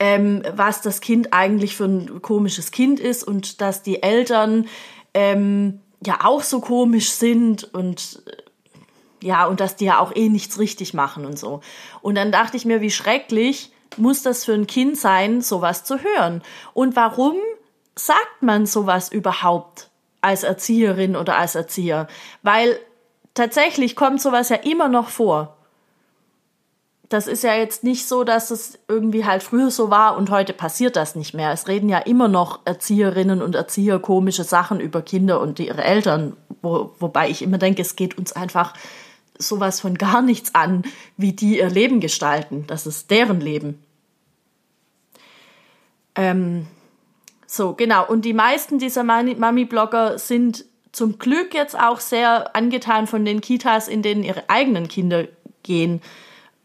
ähm, 0.00 0.42
was 0.54 0.80
das 0.80 1.00
Kind 1.02 1.32
eigentlich 1.32 1.76
für 1.76 1.84
ein 1.84 2.22
komisches 2.22 2.72
Kind 2.72 2.98
ist 2.98 3.22
und 3.22 3.60
dass 3.60 3.82
die 3.82 4.02
Eltern 4.02 4.66
ähm, 5.12 5.80
ja 6.04 6.20
auch 6.24 6.42
so 6.42 6.60
komisch 6.60 7.10
sind 7.10 7.72
und 7.74 8.22
äh, 8.26 8.32
ja, 9.22 9.46
und 9.46 9.60
dass 9.60 9.76
die 9.76 9.84
ja 9.84 9.98
auch 9.98 10.16
eh 10.16 10.30
nichts 10.30 10.58
richtig 10.58 10.94
machen 10.94 11.26
und 11.26 11.38
so. 11.38 11.60
Und 12.00 12.14
dann 12.14 12.32
dachte 12.32 12.56
ich 12.56 12.64
mir, 12.64 12.80
wie 12.80 12.90
schrecklich 12.90 13.70
muss 13.98 14.22
das 14.22 14.46
für 14.46 14.54
ein 14.54 14.66
Kind 14.66 14.96
sein, 14.96 15.42
sowas 15.42 15.84
zu 15.84 15.98
hören? 15.98 16.42
Und 16.72 16.96
warum 16.96 17.36
sagt 17.94 18.40
man 18.40 18.64
sowas 18.64 19.12
überhaupt 19.12 19.90
als 20.22 20.42
Erzieherin 20.42 21.16
oder 21.16 21.36
als 21.36 21.54
Erzieher? 21.54 22.08
Weil 22.42 22.78
tatsächlich 23.34 23.94
kommt 23.94 24.22
sowas 24.22 24.48
ja 24.48 24.56
immer 24.56 24.88
noch 24.88 25.10
vor 25.10 25.58
das 27.10 27.26
ist 27.26 27.42
ja 27.42 27.54
jetzt 27.54 27.82
nicht 27.82 28.06
so, 28.06 28.22
dass 28.22 28.52
es 28.52 28.78
irgendwie 28.86 29.24
halt 29.24 29.42
früher 29.42 29.72
so 29.72 29.90
war 29.90 30.16
und 30.16 30.30
heute 30.30 30.52
passiert 30.52 30.94
das 30.94 31.16
nicht 31.16 31.34
mehr. 31.34 31.50
Es 31.50 31.66
reden 31.66 31.88
ja 31.88 31.98
immer 31.98 32.28
noch 32.28 32.60
Erzieherinnen 32.64 33.42
und 33.42 33.56
Erzieher 33.56 33.98
komische 33.98 34.44
Sachen 34.44 34.78
über 34.78 35.02
Kinder 35.02 35.40
und 35.40 35.58
ihre 35.58 35.82
Eltern, 35.82 36.36
wo, 36.62 36.94
wobei 37.00 37.28
ich 37.28 37.42
immer 37.42 37.58
denke, 37.58 37.82
es 37.82 37.96
geht 37.96 38.16
uns 38.16 38.32
einfach 38.32 38.74
sowas 39.36 39.80
von 39.80 39.98
gar 39.98 40.22
nichts 40.22 40.54
an, 40.54 40.84
wie 41.16 41.32
die 41.32 41.58
ihr 41.58 41.68
Leben 41.68 41.98
gestalten. 41.98 42.64
Das 42.68 42.86
ist 42.86 43.10
deren 43.10 43.40
Leben. 43.40 43.82
Ähm, 46.14 46.68
so, 47.44 47.74
genau. 47.74 48.06
Und 48.06 48.24
die 48.24 48.34
meisten 48.34 48.78
dieser 48.78 49.02
Mami-Blogger 49.02 50.16
sind 50.16 50.64
zum 50.92 51.18
Glück 51.18 51.54
jetzt 51.54 51.76
auch 51.76 51.98
sehr 51.98 52.54
angetan 52.54 53.08
von 53.08 53.24
den 53.24 53.40
Kitas, 53.40 53.88
in 53.88 54.02
denen 54.02 54.22
ihre 54.22 54.48
eigenen 54.48 54.86
Kinder 54.86 55.26
gehen 55.64 56.02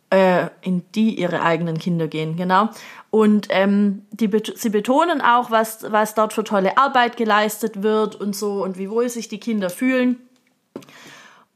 äh, 0.09 0.49
in 0.61 0.83
die 0.93 1.19
ihre 1.19 1.41
eigenen 1.41 1.77
Kinder 1.77 2.07
gehen, 2.07 2.35
genau. 2.35 2.69
Und 3.09 3.47
ähm, 3.49 4.05
die, 4.11 4.29
sie 4.55 4.69
betonen 4.69 5.21
auch, 5.21 5.51
was, 5.51 5.91
was 5.91 6.15
dort 6.15 6.33
für 6.33 6.43
tolle 6.43 6.77
Arbeit 6.77 7.17
geleistet 7.17 7.81
wird 7.83 8.15
und 8.15 8.35
so 8.35 8.63
und 8.63 8.77
wie 8.77 8.89
wohl 8.89 9.09
sich 9.09 9.29
die 9.29 9.39
Kinder 9.39 9.69
fühlen. 9.69 10.19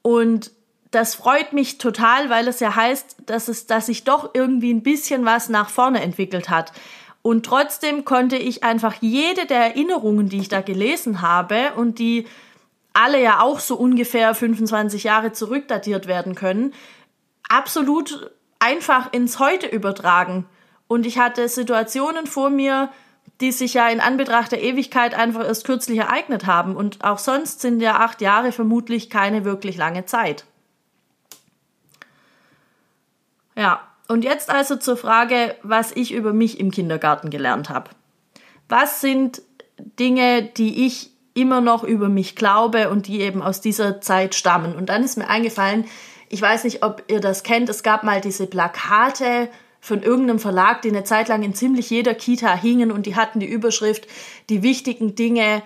Und 0.02 0.52
das 0.92 1.16
freut 1.16 1.54
mich 1.54 1.78
total, 1.78 2.30
weil 2.30 2.48
es 2.48 2.60
ja 2.60 2.76
heißt, 2.76 3.18
dass 3.28 3.48
es, 3.48 3.68
dass 3.68 3.86
sich 3.86 4.04
doch 4.04 4.32
irgendwie 4.34 4.74
ein 4.74 4.82
bisschen 4.82 5.26
was 5.26 5.50
nach 5.50 5.70
vorne 5.70 6.02
entwickelt 6.02 6.50
hat. 6.50 6.72
Und 7.22 7.46
trotzdem 7.46 8.06
konnte 8.06 8.38
ich 8.38 8.64
einfach 8.64 8.96
jede 9.02 9.46
der 9.46 9.60
Erinnerungen, 9.60 10.30
die 10.30 10.40
ich 10.40 10.50
da 10.50 10.62
gelesen 10.62 11.22
habe 11.22 11.74
und 11.76 12.00
die 12.00 12.26
alle 12.94 13.22
ja 13.22 13.42
auch 13.42 13.60
so 13.60 13.76
ungefähr 13.76 14.34
25 14.34 15.04
Jahre 15.04 15.32
zurückdatiert 15.32 16.08
werden 16.08 16.34
können, 16.34 16.74
absolut 17.48 18.32
einfach 18.60 19.12
ins 19.14 19.40
Heute 19.40 19.68
übertragen. 19.68 20.46
Und 20.88 21.06
ich 21.06 21.18
hatte 21.18 21.48
Situationen 21.48 22.28
vor 22.28 22.50
mir, 22.50 22.90
die 23.42 23.52
sich 23.52 23.74
ja 23.74 23.88
in 23.88 24.02
Anbetracht 24.02 24.52
der 24.52 24.62
Ewigkeit 24.62 25.14
einfach 25.14 25.46
erst 25.46 25.66
kürzlich 25.66 26.00
ereignet 26.00 26.46
haben. 26.46 26.76
Und 26.76 27.04
auch 27.04 27.20
sonst 27.20 27.62
sind 27.62 27.80
ja 27.80 27.98
acht 27.98 28.22
Jahre 28.22 28.52
vermutlich 28.52 29.10
keine 29.10 29.46
wirklich 29.46 29.78
lange 29.78 30.06
Zeit. 30.06 30.46
Ja, 33.56 33.82
und 34.08 34.24
jetzt 34.24 34.50
also 34.50 34.76
zur 34.76 34.98
Frage, 34.98 35.56
was 35.64 35.92
ich 35.92 36.12
über 36.12 36.34
mich 36.34 36.60
im 36.60 36.72
Kindergarten 36.72 37.30
gelernt 37.30 37.70
habe. 37.70 37.92
Was 38.68 39.02
sind 39.02 39.42
Dinge, 39.78 40.44
die 40.44 40.86
ich 40.86 41.12
immer 41.34 41.62
noch 41.62 41.84
über 41.84 42.10
mich 42.10 42.36
glaube 42.36 42.90
und 42.90 43.08
die 43.08 43.22
eben 43.22 43.42
aus 43.42 43.62
dieser 43.62 44.02
Zeit 44.02 44.36
stammen? 44.36 44.76
Und 44.76 44.90
dann 44.90 45.04
ist 45.04 45.18
mir 45.18 45.30
eingefallen, 45.30 45.86
ich 46.30 46.42
weiß 46.42 46.64
nicht, 46.64 46.84
ob 46.84 47.04
ihr 47.08 47.20
das 47.20 47.44
kennt, 47.44 47.70
es 47.70 47.84
gab 47.84 48.04
mal 48.04 48.22
diese 48.22 48.48
Plakate 48.48 49.50
von 49.82 50.04
irgendeinem 50.04 50.40
Verlag, 50.40 50.82
die 50.82 50.90
eine 50.90 51.04
Zeit 51.04 51.28
lang 51.28 51.42
in 51.44 51.54
ziemlich 51.54 51.90
jeder 51.90 52.14
Kita 52.14 52.56
hingen 52.56 52.92
und 52.92 53.06
die 53.06 53.16
hatten 53.16 53.40
die 53.40 53.48
Überschrift, 53.48 54.08
die 54.50 54.62
wichtigen 54.62 55.16
Dinge 55.16 55.64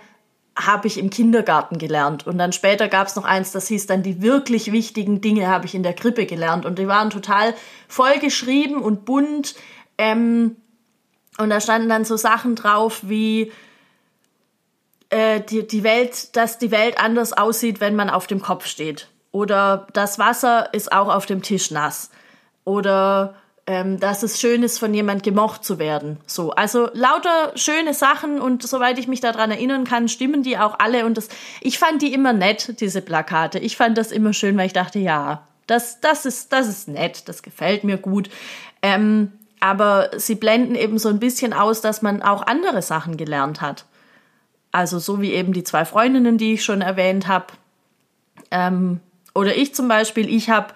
habe 0.55 0.87
ich 0.87 0.99
im 0.99 1.09
Kindergarten 1.09 1.79
gelernt. 1.79 2.27
Und 2.27 2.37
dann 2.37 2.53
später 2.53 2.87
gab 2.87 3.07
es 3.07 3.15
noch 3.15 3.25
eins, 3.25 3.51
das 3.51 3.67
hieß 3.67 3.87
dann, 3.87 4.03
die 4.03 4.21
wirklich 4.21 4.71
wichtigen 4.71 5.19
Dinge 5.19 5.47
habe 5.47 5.65
ich 5.65 5.73
in 5.73 5.83
der 5.83 5.93
Krippe 5.93 6.25
gelernt. 6.27 6.65
Und 6.65 6.77
die 6.77 6.87
waren 6.87 7.09
total 7.09 7.55
voll 7.87 8.19
geschrieben 8.19 8.81
und 8.81 9.03
bunt. 9.03 9.55
Ähm, 9.97 10.55
und 11.39 11.49
da 11.49 11.59
standen 11.59 11.89
dann 11.89 12.05
so 12.05 12.17
Sachen 12.17 12.55
drauf 12.55 12.99
wie 13.01 13.51
äh, 15.09 15.41
die, 15.41 15.67
die 15.67 15.83
Welt, 15.83 16.35
dass 16.35 16.59
die 16.59 16.69
Welt 16.69 16.99
anders 16.99 17.33
aussieht, 17.33 17.81
wenn 17.81 17.95
man 17.95 18.11
auf 18.11 18.27
dem 18.27 18.41
Kopf 18.41 18.67
steht. 18.67 19.09
Oder 19.33 19.87
das 19.91 20.19
Wasser 20.19 20.73
ist 20.73 20.93
auch 20.93 21.13
auf 21.13 21.25
dem 21.25 21.41
Tisch 21.41 21.71
nass. 21.71 22.11
Oder 22.63 23.35
ähm, 23.65 23.99
dass 23.99 24.23
es 24.23 24.39
schön 24.39 24.61
ist, 24.61 24.77
von 24.77 24.93
jemand 24.93 25.23
gemocht 25.23 25.65
zu 25.65 25.79
werden. 25.79 26.17
So, 26.27 26.51
also 26.51 26.89
lauter 26.93 27.51
schöne 27.55 27.93
Sachen 27.93 28.39
und 28.39 28.61
soweit 28.63 28.99
ich 28.99 29.07
mich 29.07 29.21
daran 29.21 29.51
erinnern 29.51 29.85
kann, 29.85 30.07
stimmen 30.07 30.43
die 30.43 30.57
auch 30.57 30.79
alle 30.79 31.05
und 31.05 31.17
das, 31.17 31.29
ich 31.61 31.79
fand 31.79 32.01
die 32.01 32.13
immer 32.13 32.31
nett, 32.31 32.79
diese 32.79 33.01
Plakate. 33.01 33.59
Ich 33.59 33.75
fand 33.75 33.97
das 33.97 34.11
immer 34.11 34.33
schön, 34.33 34.55
weil 34.57 34.67
ich 34.67 34.73
dachte, 34.73 34.99
ja, 34.99 35.47
das, 35.65 35.99
das 35.99 36.25
ist, 36.25 36.53
das 36.53 36.67
ist 36.67 36.87
nett, 36.87 37.27
das 37.27 37.41
gefällt 37.41 37.83
mir 37.83 37.97
gut. 37.97 38.29
Ähm, 38.81 39.31
aber 39.59 40.11
sie 40.17 40.35
blenden 40.35 40.75
eben 40.75 40.99
so 40.99 41.09
ein 41.09 41.19
bisschen 41.19 41.53
aus, 41.53 41.81
dass 41.81 42.01
man 42.01 42.21
auch 42.21 42.45
andere 42.45 42.81
Sachen 42.81 43.17
gelernt 43.17 43.61
hat. 43.61 43.85
Also 44.71 44.99
so 44.99 45.21
wie 45.21 45.31
eben 45.31 45.53
die 45.53 45.63
zwei 45.63 45.85
Freundinnen, 45.85 46.37
die 46.37 46.53
ich 46.53 46.63
schon 46.63 46.81
erwähnt 46.81 47.27
habe. 47.27 47.47
Ähm, 48.51 48.99
oder 49.33 49.55
ich 49.55 49.73
zum 49.73 49.87
Beispiel, 49.87 50.29
ich 50.29 50.49
habe 50.49 50.73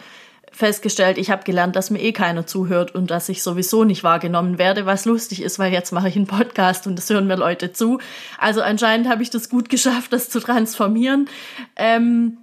festgestellt, 0.51 1.17
ich 1.17 1.29
habe 1.29 1.43
gelernt, 1.43 1.75
dass 1.75 1.91
mir 1.91 2.01
eh 2.01 2.11
keiner 2.11 2.47
zuhört 2.47 2.95
und 2.95 3.11
dass 3.11 3.29
ich 3.29 3.43
sowieso 3.43 3.83
nicht 3.83 4.03
wahrgenommen 4.03 4.57
werde, 4.57 4.85
was 4.85 5.05
lustig 5.05 5.41
ist, 5.41 5.59
weil 5.59 5.71
jetzt 5.71 5.91
mache 5.91 6.09
ich 6.09 6.15
einen 6.15 6.25
Podcast 6.25 6.87
und 6.87 6.97
es 6.97 7.09
hören 7.09 7.27
mir 7.27 7.35
Leute 7.35 7.73
zu. 7.73 7.99
Also 8.39 8.61
anscheinend 8.61 9.07
habe 9.07 9.21
ich 9.21 9.29
das 9.29 9.49
gut 9.49 9.69
geschafft, 9.69 10.11
das 10.13 10.29
zu 10.29 10.39
transformieren. 10.39 11.29
Ähm, 11.75 12.39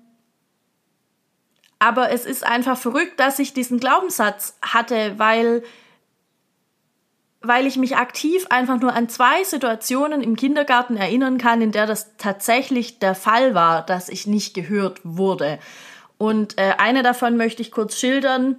aber 1.81 2.11
es 2.13 2.25
ist 2.25 2.47
einfach 2.47 2.79
verrückt, 2.79 3.19
dass 3.19 3.39
ich 3.39 3.53
diesen 3.53 3.81
Glaubenssatz 3.81 4.57
hatte, 4.63 5.19
weil 5.19 5.63
weil 7.47 7.67
ich 7.67 7.77
mich 7.77 7.99
aktiv 7.99 8.47
einfach 8.49 8.81
nur 8.81 8.95
an 8.95 9.11
zwei 9.11 9.45
Situationen 9.45 10.23
im 10.23 10.35
Kindergarten 10.35 10.97
erinnern 10.97 11.37
kann, 11.37 11.61
in 11.61 11.73
der 11.73 11.87
das 11.87 12.17
tatsächlich 12.17 13.01
der 13.01 13.15
Fall 13.15 13.55
war, 13.55 13.85
dass 13.85 14.09
ich 14.09 14.27
nicht 14.27 14.55
gehört 14.55 15.01
wurde. 15.05 15.59
Und 16.19 16.59
äh, 16.59 16.75
eine 16.79 17.03
davon 17.03 17.37
möchte 17.37 17.63
ich 17.63 17.71
kurz 17.71 17.99
schildern. 17.99 18.59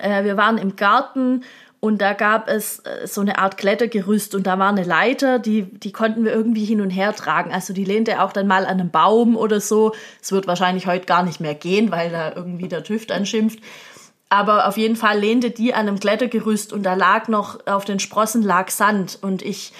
Äh, 0.00 0.24
wir 0.24 0.36
waren 0.36 0.58
im 0.58 0.76
Garten 0.76 1.44
und 1.80 2.02
da 2.02 2.12
gab 2.12 2.48
es 2.48 2.80
äh, 2.80 3.06
so 3.06 3.22
eine 3.22 3.38
Art 3.38 3.56
Klettergerüst 3.56 4.34
und 4.34 4.46
da 4.46 4.58
war 4.58 4.68
eine 4.68 4.84
Leiter, 4.84 5.38
die, 5.38 5.62
die 5.62 5.92
konnten 5.92 6.24
wir 6.24 6.32
irgendwie 6.32 6.64
hin 6.64 6.82
und 6.82 6.90
her 6.90 7.14
tragen. 7.14 7.52
Also 7.52 7.72
die 7.72 7.84
lehnte 7.84 8.22
auch 8.22 8.32
dann 8.32 8.46
mal 8.46 8.66
an 8.66 8.80
einem 8.80 8.90
Baum 8.90 9.34
oder 9.34 9.60
so. 9.60 9.94
Es 10.20 10.30
wird 10.30 10.46
wahrscheinlich 10.46 10.86
heute 10.86 11.06
gar 11.06 11.22
nicht 11.22 11.40
mehr 11.40 11.54
gehen, 11.54 11.90
weil 11.90 12.10
da 12.10 12.32
irgendwie 12.34 12.68
der 12.68 12.84
TÜV 12.84 13.10
anschimpft. 13.10 13.60
Aber 14.28 14.68
auf 14.68 14.76
jeden 14.76 14.94
Fall 14.94 15.18
lehnte 15.18 15.50
die 15.50 15.74
an 15.74 15.88
einem 15.88 15.98
Klettergerüst 15.98 16.72
und 16.72 16.84
da 16.84 16.94
lag 16.94 17.28
noch, 17.28 17.66
auf 17.66 17.84
den 17.84 17.98
Sprossen 17.98 18.42
lag 18.42 18.70
Sand 18.70 19.18
und 19.22 19.42
ich 19.42 19.72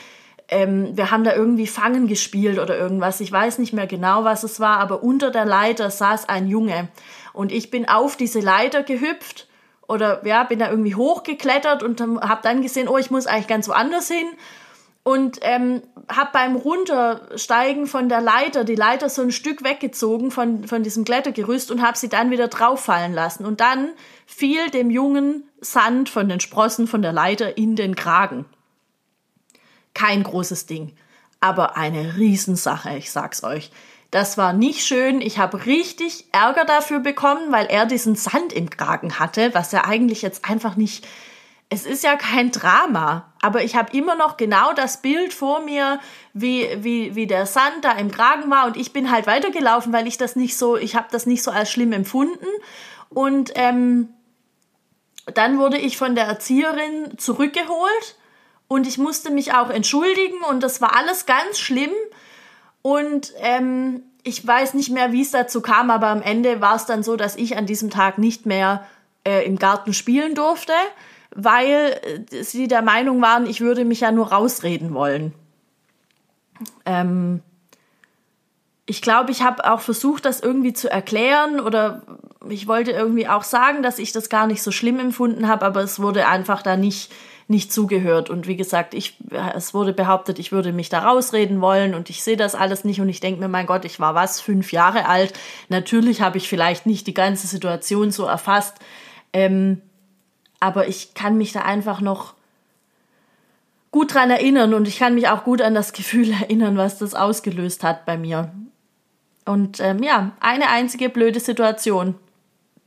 ähm, 0.50 0.97
wir 0.97 1.11
haben 1.11 1.25
da 1.25 1.35
irgendwie 1.35 1.66
Fangen 1.66 2.07
gespielt 2.09 2.59
oder 2.59 2.76
irgendwas. 2.76 3.21
Ich 3.21 3.30
weiß 3.30 3.59
nicht 3.59 3.73
mehr 3.73 3.87
genau, 3.87 4.25
was 4.25 4.42
es 4.42 4.61
war, 4.61 4.78
aber 4.78 5.02
unter 5.02 5.30
der 5.30 5.45
Leiter 5.45 5.90
saß 5.90 6.28
ein 6.28 6.49
Junge. 6.49 6.88
Und 7.33 7.52
ich 7.52 7.71
bin 7.71 7.88
auf 7.88 8.16
diese 8.16 8.40
Leiter 8.40 8.83
gehüpft 8.83 9.47
oder 9.87 10.26
ja, 10.26 10.42
bin 10.45 10.59
da 10.59 10.69
irgendwie 10.69 10.97
hochgeklettert 10.97 11.83
und 11.83 12.00
habe 12.00 12.40
dann 12.42 12.62
gesehen, 12.62 12.88
oh, 12.88 12.99
ich 12.99 13.11
muss 13.11 13.26
eigentlich 13.26 13.47
ganz 13.47 13.69
woanders 13.69 14.09
hin. 14.09 14.26
Und 15.02 15.38
ähm, 15.42 15.83
habe 16.14 16.30
beim 16.33 16.57
Runtersteigen 16.57 17.87
von 17.87 18.09
der 18.09 18.21
Leiter 18.21 18.64
die 18.64 18.75
Leiter 18.75 19.09
so 19.09 19.23
ein 19.23 19.33
Stück 19.33 19.64
weggezogen 19.64 20.30
von, 20.30 20.64
von 20.64 20.83
diesem 20.83 21.04
Klettergerüst 21.04 21.71
und 21.71 21.80
habe 21.80 21.97
sie 21.97 22.09
dann 22.09 22.30
wieder 22.30 22.49
drauffallen 22.49 23.14
lassen. 23.14 23.47
Und 23.47 23.61
dann 23.61 23.90
fiel 24.26 24.69
dem 24.71 24.90
Jungen 24.90 25.45
Sand 25.61 26.09
von 26.09 26.28
den 26.28 26.40
Sprossen 26.40 26.87
von 26.87 27.02
der 27.02 27.12
Leiter 27.12 27.57
in 27.57 27.76
den 27.76 27.97
Kragen. 27.97 28.45
Kein 29.94 30.23
großes 30.23 30.66
Ding, 30.66 30.94
aber 31.40 31.76
eine 31.76 32.16
Riesensache, 32.16 32.97
ich 32.97 33.11
sag's 33.11 33.42
euch. 33.42 33.70
Das 34.11 34.37
war 34.37 34.52
nicht 34.52 34.85
schön. 34.85 35.20
Ich 35.20 35.38
habe 35.38 35.66
richtig 35.66 36.26
Ärger 36.32 36.64
dafür 36.64 36.99
bekommen, 36.99 37.52
weil 37.52 37.66
er 37.66 37.87
diesen 37.87 38.16
Sand 38.16 38.52
im 38.52 38.68
Kragen 38.68 39.18
hatte, 39.20 39.54
was 39.54 39.70
ja 39.73 39.85
eigentlich 39.85 40.23
jetzt 40.23 40.49
einfach 40.49 40.76
nicht. 40.76 41.06
Es 41.68 41.87
ist 41.87 42.02
ja 42.02 42.16
kein 42.16 42.50
Drama, 42.50 43.32
aber 43.40 43.62
ich 43.62 43.76
habe 43.76 43.97
immer 43.97 44.16
noch 44.16 44.37
genau 44.37 44.73
das 44.73 45.02
Bild 45.02 45.32
vor 45.32 45.61
mir, 45.61 46.00
wie, 46.32 46.68
wie, 46.80 47.14
wie 47.14 47.28
der 47.28 47.47
Sand 47.47 47.85
da 47.85 47.92
im 47.92 48.11
Kragen 48.11 48.50
war 48.50 48.66
und 48.66 48.76
ich 48.76 48.92
bin 48.92 49.12
halt 49.12 49.28
weitergelaufen, 49.28 49.92
weil 49.92 50.09
ich 50.09 50.18
das 50.18 50.35
nicht 50.35 50.56
so, 50.56 50.76
ich 50.76 50.97
habe 50.97 51.06
das 51.12 51.26
nicht 51.26 51.44
so 51.44 51.52
als 51.52 51.70
schlimm 51.70 51.92
empfunden. 51.92 52.47
Und 53.09 53.52
ähm, 53.54 54.09
dann 55.32 55.59
wurde 55.59 55.78
ich 55.78 55.97
von 55.97 56.16
der 56.16 56.25
Erzieherin 56.25 57.16
zurückgeholt 57.18 58.16
und 58.70 58.86
ich 58.86 58.98
musste 58.98 59.32
mich 59.32 59.52
auch 59.52 59.68
entschuldigen 59.68 60.44
und 60.48 60.62
das 60.62 60.80
war 60.80 60.94
alles 60.94 61.26
ganz 61.26 61.58
schlimm. 61.58 61.90
Und 62.82 63.32
ähm, 63.38 64.04
ich 64.22 64.46
weiß 64.46 64.74
nicht 64.74 64.90
mehr, 64.90 65.10
wie 65.10 65.22
es 65.22 65.32
dazu 65.32 65.60
kam, 65.60 65.90
aber 65.90 66.06
am 66.06 66.22
Ende 66.22 66.60
war 66.60 66.76
es 66.76 66.86
dann 66.86 67.02
so, 67.02 67.16
dass 67.16 67.34
ich 67.34 67.56
an 67.56 67.66
diesem 67.66 67.90
Tag 67.90 68.18
nicht 68.18 68.46
mehr 68.46 68.86
äh, 69.26 69.44
im 69.44 69.58
Garten 69.58 69.92
spielen 69.92 70.36
durfte, 70.36 70.72
weil 71.34 72.00
äh, 72.30 72.44
sie 72.44 72.68
der 72.68 72.82
Meinung 72.82 73.20
waren, 73.20 73.44
ich 73.44 73.60
würde 73.60 73.84
mich 73.84 74.02
ja 74.02 74.12
nur 74.12 74.30
rausreden 74.30 74.94
wollen. 74.94 75.34
Ähm, 76.86 77.42
ich 78.86 79.02
glaube, 79.02 79.32
ich 79.32 79.42
habe 79.42 79.68
auch 79.68 79.80
versucht, 79.80 80.24
das 80.24 80.38
irgendwie 80.38 80.74
zu 80.74 80.88
erklären 80.88 81.58
oder 81.58 82.02
ich 82.48 82.68
wollte 82.68 82.92
irgendwie 82.92 83.26
auch 83.26 83.42
sagen, 83.42 83.82
dass 83.82 83.98
ich 83.98 84.12
das 84.12 84.28
gar 84.28 84.46
nicht 84.46 84.62
so 84.62 84.70
schlimm 84.70 85.00
empfunden 85.00 85.48
habe, 85.48 85.66
aber 85.66 85.80
es 85.82 86.00
wurde 86.00 86.28
einfach 86.28 86.62
da 86.62 86.76
nicht 86.76 87.10
nicht 87.50 87.73
zugehört. 87.73 88.30
Und 88.30 88.47
wie 88.47 88.57
gesagt, 88.57 88.95
ich, 88.95 89.16
es 89.54 89.75
wurde 89.75 89.92
behauptet, 89.92 90.38
ich 90.38 90.52
würde 90.52 90.73
mich 90.73 90.88
da 90.88 91.00
rausreden 91.00 91.61
wollen 91.61 91.95
und 91.95 92.09
ich 92.09 92.23
sehe 92.23 92.37
das 92.37 92.54
alles 92.54 92.85
nicht 92.85 93.00
und 93.00 93.09
ich 93.09 93.21
denke 93.21 93.40
mir, 93.40 93.49
mein 93.49 93.66
Gott, 93.66 93.85
ich 93.85 93.99
war 93.99 94.14
was, 94.14 94.40
fünf 94.40 94.73
Jahre 94.73 95.07
alt. 95.07 95.35
Natürlich 95.69 96.23
habe 96.23 96.38
ich 96.38 96.49
vielleicht 96.49 96.87
nicht 96.87 97.07
die 97.09 97.14
ganze 97.14 97.49
Situation 97.49 98.12
so 98.12 98.25
erfasst, 98.25 98.76
ähm, 99.33 99.83
aber 100.61 100.88
ich 100.88 101.12
kann 101.14 101.37
mich 101.37 101.52
da 101.52 101.62
einfach 101.62 102.00
noch 102.00 102.35
gut 103.90 104.14
dran 104.14 104.30
erinnern 104.30 104.73
und 104.73 104.87
ich 104.87 104.99
kann 104.99 105.16
mich 105.16 105.28
auch 105.28 105.42
gut 105.42 105.61
an 105.61 105.75
das 105.75 105.92
Gefühl 105.92 106.30
erinnern, 106.40 106.76
was 106.76 106.99
das 106.99 107.14
ausgelöst 107.14 107.83
hat 107.83 108.07
bei 108.07 108.16
mir. 108.16 108.52
Und 109.45 109.80
ähm, 109.80 110.02
ja, 110.02 110.33
eine 110.38 110.69
einzige 110.69 111.09
blöde 111.09 111.40
Situation, 111.40 112.14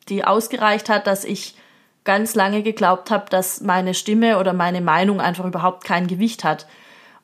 die 0.08 0.24
ausgereicht 0.24 0.88
hat, 0.88 1.06
dass 1.06 1.26
ich 1.26 1.56
ganz 2.04 2.36
lange 2.36 2.64
geglaubt 2.64 3.12
habe, 3.12 3.30
dass 3.30 3.62
meine 3.62 3.94
Stimme 3.94 4.40
oder 4.40 4.54
meine 4.54 4.82
Meinung 4.82 5.22
einfach 5.22 5.46
überhaupt 5.46 5.84
kein 5.84 6.08
Gewicht 6.08 6.44
hat. 6.44 6.68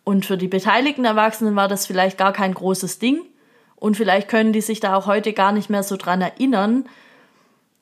Und 0.03 0.25
für 0.25 0.37
die 0.37 0.47
beteiligten 0.47 1.05
Erwachsenen 1.05 1.55
war 1.55 1.67
das 1.67 1.85
vielleicht 1.85 2.17
gar 2.17 2.33
kein 2.33 2.53
großes 2.53 2.99
Ding. 2.99 3.21
Und 3.75 3.95
vielleicht 3.95 4.27
können 4.27 4.53
die 4.53 4.61
sich 4.61 4.79
da 4.79 4.95
auch 4.95 5.05
heute 5.05 5.33
gar 5.33 5.51
nicht 5.51 5.69
mehr 5.69 5.83
so 5.83 5.95
dran 5.95 6.21
erinnern. 6.21 6.85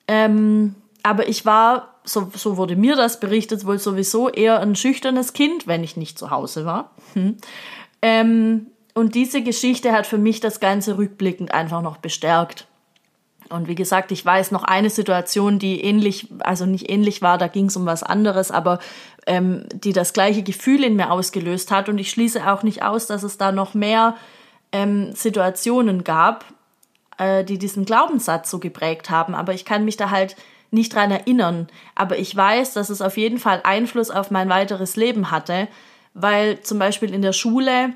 Ähm, 0.06 0.74
aber 1.02 1.28
ich 1.28 1.44
war, 1.44 1.94
so, 2.04 2.30
so 2.34 2.56
wurde 2.56 2.76
mir 2.76 2.96
das 2.96 3.18
berichtet, 3.18 3.66
wohl 3.66 3.78
sowieso 3.78 4.28
eher 4.28 4.60
ein 4.60 4.76
schüchternes 4.76 5.32
Kind, 5.32 5.66
wenn 5.66 5.82
ich 5.82 5.96
nicht 5.96 6.18
zu 6.18 6.30
Hause 6.30 6.64
war. 6.64 6.92
Hm. 7.14 7.36
Ähm, 8.02 8.66
und 8.94 9.14
diese 9.14 9.42
Geschichte 9.42 9.92
hat 9.92 10.06
für 10.06 10.18
mich 10.18 10.40
das 10.40 10.60
Ganze 10.60 10.98
rückblickend 10.98 11.52
einfach 11.52 11.82
noch 11.82 11.96
bestärkt. 11.96 12.67
Und 13.50 13.68
wie 13.68 13.74
gesagt, 13.74 14.12
ich 14.12 14.24
weiß 14.24 14.50
noch 14.50 14.64
eine 14.64 14.90
Situation, 14.90 15.58
die 15.58 15.82
ähnlich, 15.82 16.28
also 16.40 16.66
nicht 16.66 16.90
ähnlich 16.90 17.22
war, 17.22 17.38
da 17.38 17.48
ging 17.48 17.66
es 17.66 17.76
um 17.76 17.86
was 17.86 18.02
anderes, 18.02 18.50
aber 18.50 18.78
ähm, 19.26 19.66
die 19.72 19.92
das 19.92 20.12
gleiche 20.12 20.42
Gefühl 20.42 20.84
in 20.84 20.96
mir 20.96 21.10
ausgelöst 21.10 21.70
hat. 21.70 21.88
Und 21.88 21.98
ich 21.98 22.10
schließe 22.10 22.50
auch 22.50 22.62
nicht 22.62 22.82
aus, 22.82 23.06
dass 23.06 23.22
es 23.22 23.38
da 23.38 23.52
noch 23.52 23.74
mehr 23.74 24.16
ähm, 24.72 25.12
Situationen 25.12 26.04
gab. 26.04 26.44
äh, 27.18 27.44
die 27.44 27.58
diesen 27.58 27.84
Glaubenssatz 27.84 28.50
so 28.50 28.58
geprägt 28.58 29.10
haben, 29.10 29.34
aber 29.34 29.52
ich 29.52 29.64
kann 29.64 29.84
mich 29.84 29.96
da 29.96 30.10
halt 30.10 30.36
nicht 30.70 30.94
dran 30.94 31.10
erinnern. 31.10 31.68
Aber 31.94 32.18
ich 32.18 32.34
weiß, 32.34 32.74
dass 32.74 32.90
es 32.90 33.02
auf 33.02 33.16
jeden 33.16 33.38
Fall 33.38 33.60
Einfluss 33.64 34.10
auf 34.10 34.30
mein 34.30 34.48
weiteres 34.48 34.96
Leben 34.96 35.30
hatte, 35.30 35.68
weil 36.14 36.60
zum 36.60 36.78
Beispiel 36.78 37.12
in 37.12 37.22
der 37.22 37.32
Schule 37.32 37.94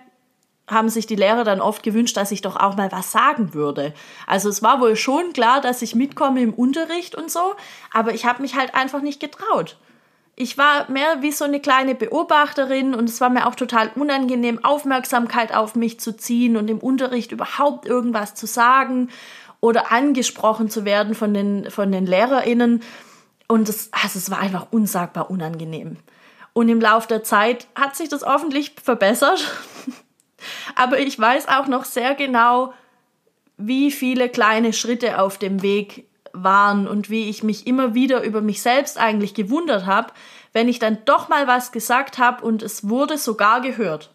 haben 0.69 0.89
sich 0.89 1.07
die 1.07 1.17
Lehrer 1.17 1.45
dann 1.45 1.61
oft 1.61 1.83
gewünscht, 1.83 2.17
dass 2.17 2.31
ich 2.31 2.41
doch 2.41 2.57
auch 2.57 2.77
mal 2.77 2.93
was 2.93 3.13
sagen 3.13 3.55
würde. 3.55 3.93
Also 4.27 4.49
es 4.49 4.63
war 4.63 4.81
wohl 4.81 4.97
schon 4.97 5.33
klar, 5.33 5.61
dass 5.61 5.83
ich 5.83 5.95
mitkomme 5.95 6.41
im 6.41 6.55
Unterricht 6.55 7.15
und 7.15 7.31
so, 7.31 7.55
aber 7.93 8.15
ich 8.15 8.25
habe 8.25 8.43
mich 8.43 8.57
halt 8.57 8.75
einfach 8.75 9.03
nicht 9.03 9.21
getraut. 9.21 9.77
Ich 10.35 10.57
war 10.57 10.91
mehr 10.91 11.21
wie 11.21 11.33
so 11.33 11.45
eine 11.45 11.61
kleine 11.61 11.95
Beobachterin 11.95 12.95
und 12.95 13.09
es 13.09 13.21
war 13.21 13.29
mir 13.29 13.47
auch 13.47 13.55
total 13.55 13.91
unangenehm, 13.95 14.65
Aufmerksamkeit 14.65 15.55
auf 15.55 15.75
mich 15.75 16.01
zu 16.01 16.17
ziehen 16.17 16.57
und 16.57 16.69
im 16.69 16.79
Unterricht 16.79 17.33
überhaupt 17.33 17.87
irgendwas 17.87 18.35
zu 18.35 18.47
sagen 18.47 19.11
oder 19.61 19.93
angesprochen 19.93 20.71
zu 20.71 20.85
werden 20.85 21.15
von 21.15 21.35
den, 21.35 21.71
von 21.71 21.93
den 21.93 22.07
LehrerInnen. 22.07 22.83
Und 23.47 23.69
es, 23.69 23.91
also 23.93 24.19
es 24.19 24.31
war 24.31 24.39
einfach 24.39 24.69
unsagbar 24.71 25.31
unangenehm. 25.31 25.99
Und 26.55 26.69
im 26.69 26.81
Laufe 26.81 27.09
der 27.09 27.23
Zeit 27.23 27.67
hat 27.75 27.95
sich 27.97 28.09
das 28.09 28.25
hoffentlich 28.25 28.75
verbessert. 28.83 29.47
Aber 30.75 30.99
ich 30.99 31.19
weiß 31.19 31.49
auch 31.49 31.67
noch 31.67 31.85
sehr 31.85 32.15
genau, 32.15 32.73
wie 33.57 33.91
viele 33.91 34.29
kleine 34.29 34.73
Schritte 34.73 35.21
auf 35.21 35.39
dem 35.39 35.63
Weg 35.63 36.07
waren 36.33 36.89
und 36.89 37.11
wie 37.11 37.29
ich 37.29 37.43
mich 37.43 37.67
immer 37.67 37.95
wieder 37.95 38.23
über 38.23 38.41
mich 38.41 38.63
selbst 38.63 38.99
eigentlich 38.99 39.35
gewundert 39.35 39.87
habe, 39.87 40.13
wenn 40.53 40.69
ich 40.69 40.79
dann 40.79 40.99
doch 41.05 41.29
mal 41.29 41.47
was 41.47 41.73
gesagt 41.73 42.19
habe 42.19 42.45
und 42.45 42.63
es 42.63 42.89
wurde 42.89 43.19
sogar 43.19 43.61
gehört. 43.61 44.11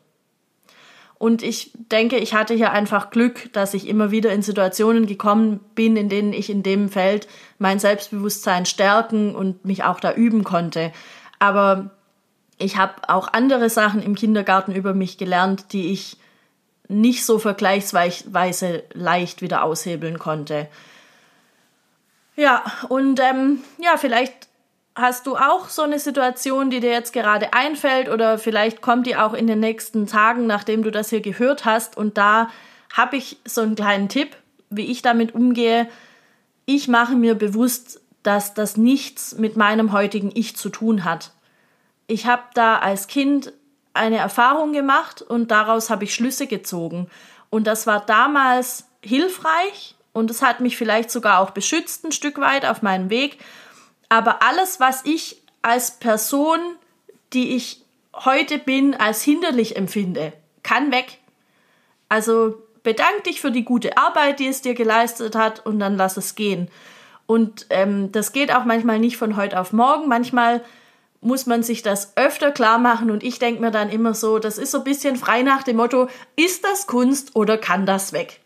Und 1.19 1.41
ich 1.41 1.71
denke, 1.73 2.17
ich 2.17 2.35
hatte 2.35 2.53
hier 2.53 2.71
einfach 2.71 3.09
Glück, 3.09 3.51
dass 3.53 3.73
ich 3.73 3.87
immer 3.87 4.11
wieder 4.11 4.31
in 4.31 4.43
Situationen 4.43 5.07
gekommen 5.07 5.59
bin, 5.73 5.95
in 5.95 6.09
denen 6.09 6.31
ich 6.31 6.49
in 6.49 6.61
dem 6.61 6.89
Feld 6.89 7.27
mein 7.57 7.79
Selbstbewusstsein 7.79 8.67
stärken 8.67 9.33
und 9.35 9.65
mich 9.65 9.83
auch 9.83 9.99
da 9.99 10.13
üben 10.13 10.43
konnte. 10.43 10.91
Aber 11.39 11.96
ich 12.57 12.77
habe 12.77 12.93
auch 13.07 13.27
andere 13.33 13.69
Sachen 13.69 14.01
im 14.01 14.15
Kindergarten 14.15 14.73
über 14.73 14.93
mich 14.93 15.17
gelernt, 15.17 15.73
die 15.73 15.91
ich 15.91 16.17
nicht 16.87 17.25
so 17.25 17.37
vergleichsweise 17.37 18.83
leicht 18.93 19.41
wieder 19.41 19.63
aushebeln 19.63 20.19
konnte. 20.19 20.67
Ja, 22.35 22.63
und 22.89 23.19
ähm, 23.19 23.61
ja, 23.77 23.97
vielleicht 23.97 24.47
hast 24.95 25.27
du 25.27 25.35
auch 25.35 25.69
so 25.69 25.83
eine 25.83 25.99
Situation, 25.99 26.69
die 26.69 26.79
dir 26.79 26.91
jetzt 26.91 27.13
gerade 27.13 27.53
einfällt 27.53 28.09
oder 28.09 28.39
vielleicht 28.39 28.81
kommt 28.81 29.05
die 29.05 29.15
auch 29.15 29.33
in 29.33 29.47
den 29.47 29.59
nächsten 29.59 30.07
Tagen, 30.07 30.47
nachdem 30.47 30.81
du 30.83 30.91
das 30.91 31.09
hier 31.09 31.21
gehört 31.21 31.65
hast. 31.65 31.97
Und 31.97 32.17
da 32.17 32.49
habe 32.93 33.17
ich 33.17 33.37
so 33.45 33.61
einen 33.61 33.75
kleinen 33.75 34.09
Tipp, 34.09 34.35
wie 34.69 34.85
ich 34.85 35.01
damit 35.01 35.35
umgehe. 35.35 35.87
Ich 36.65 36.87
mache 36.87 37.15
mir 37.15 37.35
bewusst, 37.35 38.01
dass 38.23 38.53
das 38.53 38.77
nichts 38.77 39.37
mit 39.37 39.55
meinem 39.55 39.91
heutigen 39.91 40.31
Ich 40.33 40.55
zu 40.55 40.69
tun 40.69 41.03
hat. 41.03 41.31
Ich 42.07 42.25
habe 42.25 42.43
da 42.53 42.79
als 42.79 43.07
Kind 43.07 43.53
eine 43.93 44.17
Erfahrung 44.17 44.71
gemacht 44.73 45.21
und 45.21 45.51
daraus 45.51 45.89
habe 45.89 46.05
ich 46.05 46.13
Schlüsse 46.13 46.47
gezogen. 46.47 47.09
Und 47.49 47.67
das 47.67 47.87
war 47.87 48.05
damals 48.05 48.87
hilfreich 49.01 49.95
und 50.13 50.31
es 50.31 50.41
hat 50.41 50.61
mich 50.61 50.77
vielleicht 50.77 51.11
sogar 51.11 51.39
auch 51.39 51.51
beschützt 51.51 52.05
ein 52.05 52.11
Stück 52.11 52.39
weit 52.39 52.65
auf 52.65 52.81
meinem 52.81 53.09
Weg. 53.09 53.37
Aber 54.09 54.41
alles, 54.41 54.79
was 54.79 55.05
ich 55.05 55.41
als 55.61 55.99
Person, 55.99 56.59
die 57.33 57.55
ich 57.55 57.83
heute 58.13 58.57
bin, 58.57 58.95
als 58.95 59.21
hinderlich 59.21 59.75
empfinde, 59.75 60.33
kann 60.63 60.91
weg. 60.91 61.19
Also 62.09 62.61
bedank 62.83 63.25
dich 63.25 63.41
für 63.41 63.51
die 63.51 63.65
gute 63.65 63.97
Arbeit, 63.97 64.39
die 64.39 64.47
es 64.47 64.61
dir 64.61 64.73
geleistet 64.73 65.35
hat 65.35 65.65
und 65.65 65.79
dann 65.79 65.97
lass 65.97 66.15
es 66.17 66.35
gehen. 66.35 66.69
Und 67.25 67.65
ähm, 67.69 68.11
das 68.13 68.31
geht 68.31 68.53
auch 68.55 68.63
manchmal 68.63 68.99
nicht 68.99 69.17
von 69.17 69.35
heute 69.35 69.59
auf 69.59 69.73
morgen. 69.73 70.07
Manchmal 70.07 70.63
muss 71.21 71.45
man 71.45 71.63
sich 71.63 71.81
das 71.81 72.15
öfter 72.15 72.51
klar 72.51 72.77
machen 72.77 73.11
und 73.11 73.23
ich 73.23 73.39
denke 73.39 73.61
mir 73.61 73.71
dann 73.71 73.89
immer 73.89 74.13
so, 74.13 74.39
das 74.39 74.57
ist 74.57 74.71
so 74.71 74.79
ein 74.79 74.83
bisschen 74.83 75.15
frei 75.15 75.41
nach 75.41 75.63
dem 75.63 75.77
Motto, 75.77 76.07
ist 76.35 76.63
das 76.63 76.87
Kunst 76.87 77.35
oder 77.35 77.57
kann 77.57 77.85
das 77.85 78.13
weg? 78.13 78.41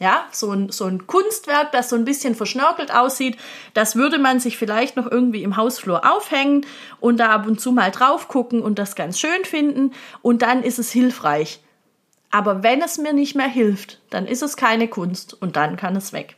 Ja, 0.00 0.26
so 0.32 0.50
ein, 0.50 0.70
so 0.70 0.86
ein 0.86 1.06
Kunstwerk, 1.06 1.70
das 1.70 1.88
so 1.88 1.96
ein 1.96 2.04
bisschen 2.04 2.34
verschnörkelt 2.34 2.92
aussieht, 2.92 3.36
das 3.74 3.94
würde 3.94 4.18
man 4.18 4.40
sich 4.40 4.58
vielleicht 4.58 4.96
noch 4.96 5.10
irgendwie 5.10 5.44
im 5.44 5.56
Hausflur 5.56 6.10
aufhängen 6.10 6.66
und 7.00 7.18
da 7.18 7.30
ab 7.30 7.46
und 7.46 7.60
zu 7.60 7.70
mal 7.70 7.90
drauf 7.90 8.28
gucken 8.28 8.60
und 8.60 8.78
das 8.78 8.96
ganz 8.96 9.20
schön 9.20 9.44
finden 9.44 9.92
und 10.20 10.42
dann 10.42 10.62
ist 10.62 10.78
es 10.78 10.90
hilfreich. 10.90 11.60
Aber 12.30 12.64
wenn 12.64 12.82
es 12.82 12.98
mir 12.98 13.12
nicht 13.12 13.36
mehr 13.36 13.48
hilft, 13.48 14.00
dann 14.10 14.26
ist 14.26 14.42
es 14.42 14.56
keine 14.56 14.88
Kunst 14.88 15.40
und 15.40 15.54
dann 15.54 15.76
kann 15.76 15.94
es 15.94 16.12
weg. 16.12 16.36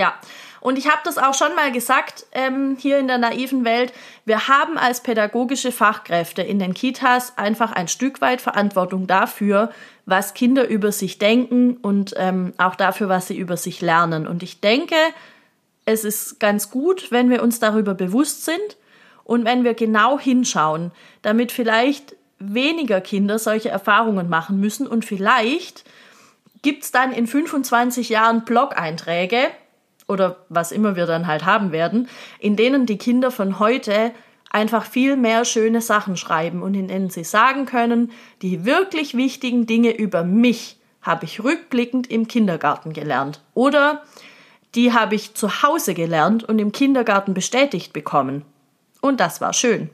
Ja, 0.00 0.14
und 0.62 0.78
ich 0.78 0.86
habe 0.88 1.02
das 1.04 1.18
auch 1.18 1.34
schon 1.34 1.54
mal 1.54 1.70
gesagt 1.72 2.24
ähm, 2.32 2.78
hier 2.80 2.98
in 2.98 3.06
der 3.06 3.18
naiven 3.18 3.66
Welt. 3.66 3.92
Wir 4.24 4.48
haben 4.48 4.78
als 4.78 5.02
pädagogische 5.02 5.72
Fachkräfte 5.72 6.40
in 6.40 6.58
den 6.58 6.72
Kitas 6.72 7.36
einfach 7.36 7.72
ein 7.72 7.86
Stück 7.86 8.22
weit 8.22 8.40
Verantwortung 8.40 9.06
dafür, 9.06 9.70
was 10.06 10.32
Kinder 10.32 10.66
über 10.66 10.90
sich 10.90 11.18
denken 11.18 11.76
und 11.82 12.14
ähm, 12.16 12.54
auch 12.56 12.76
dafür, 12.76 13.10
was 13.10 13.28
sie 13.28 13.36
über 13.36 13.58
sich 13.58 13.82
lernen. 13.82 14.26
Und 14.26 14.42
ich 14.42 14.62
denke, 14.62 14.96
es 15.84 16.06
ist 16.06 16.40
ganz 16.40 16.70
gut, 16.70 17.10
wenn 17.10 17.28
wir 17.28 17.42
uns 17.42 17.60
darüber 17.60 17.92
bewusst 17.92 18.46
sind 18.46 18.78
und 19.24 19.44
wenn 19.44 19.64
wir 19.64 19.74
genau 19.74 20.18
hinschauen, 20.18 20.92
damit 21.20 21.52
vielleicht 21.52 22.16
weniger 22.38 23.02
Kinder 23.02 23.38
solche 23.38 23.68
Erfahrungen 23.68 24.30
machen 24.30 24.58
müssen 24.60 24.86
und 24.86 25.04
vielleicht 25.04 25.84
gibt 26.62 26.84
es 26.84 26.90
dann 26.90 27.12
in 27.12 27.26
25 27.26 28.08
Jahren 28.08 28.46
Blog-Einträge, 28.46 29.48
oder 30.10 30.36
was 30.48 30.72
immer 30.72 30.96
wir 30.96 31.06
dann 31.06 31.26
halt 31.26 31.46
haben 31.46 31.72
werden, 31.72 32.08
in 32.38 32.56
denen 32.56 32.84
die 32.84 32.98
Kinder 32.98 33.30
von 33.30 33.58
heute 33.58 34.12
einfach 34.50 34.84
viel 34.84 35.16
mehr 35.16 35.44
schöne 35.44 35.80
Sachen 35.80 36.16
schreiben 36.16 36.62
und 36.62 36.74
in 36.74 36.88
denen 36.88 37.08
sie 37.08 37.24
sagen 37.24 37.66
können, 37.66 38.10
die 38.42 38.64
wirklich 38.64 39.16
wichtigen 39.16 39.66
Dinge 39.66 39.96
über 39.96 40.24
mich 40.24 40.76
habe 41.00 41.24
ich 41.24 41.42
rückblickend 41.42 42.10
im 42.10 42.28
Kindergarten 42.28 42.92
gelernt 42.92 43.40
oder 43.54 44.02
die 44.74 44.92
habe 44.92 45.14
ich 45.14 45.34
zu 45.34 45.62
Hause 45.62 45.94
gelernt 45.94 46.44
und 46.44 46.58
im 46.58 46.72
Kindergarten 46.72 47.34
bestätigt 47.34 47.92
bekommen. 47.92 48.44
Und 49.00 49.18
das 49.18 49.40
war 49.40 49.52
schön. 49.52 49.90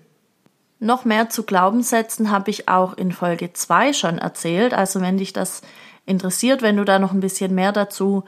Noch 0.78 1.04
mehr 1.04 1.30
zu 1.30 1.44
Glaubenssätzen 1.44 2.30
habe 2.30 2.50
ich 2.50 2.68
auch 2.68 2.94
in 2.94 3.12
Folge 3.12 3.52
2 3.52 3.94
schon 3.94 4.18
erzählt. 4.18 4.74
Also 4.74 5.00
wenn 5.00 5.16
dich 5.16 5.32
das 5.32 5.62
interessiert, 6.04 6.60
wenn 6.60 6.76
du 6.76 6.84
da 6.84 6.98
noch 6.98 7.12
ein 7.12 7.20
bisschen 7.20 7.54
mehr 7.54 7.72
dazu 7.72 8.24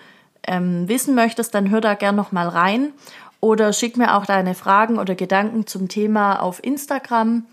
ähm, 0.48 0.88
wissen 0.88 1.14
möchtest, 1.14 1.54
dann 1.54 1.70
hör 1.70 1.80
da 1.80 1.94
gern 1.94 2.16
noch 2.16 2.32
mal 2.32 2.48
rein 2.48 2.92
oder 3.40 3.72
schick 3.72 3.96
mir 3.96 4.16
auch 4.16 4.26
deine 4.26 4.54
Fragen 4.54 4.98
oder 4.98 5.14
Gedanken 5.14 5.66
zum 5.66 5.88
Thema 5.88 6.40
auf 6.40 6.62
Instagram. 6.64 7.46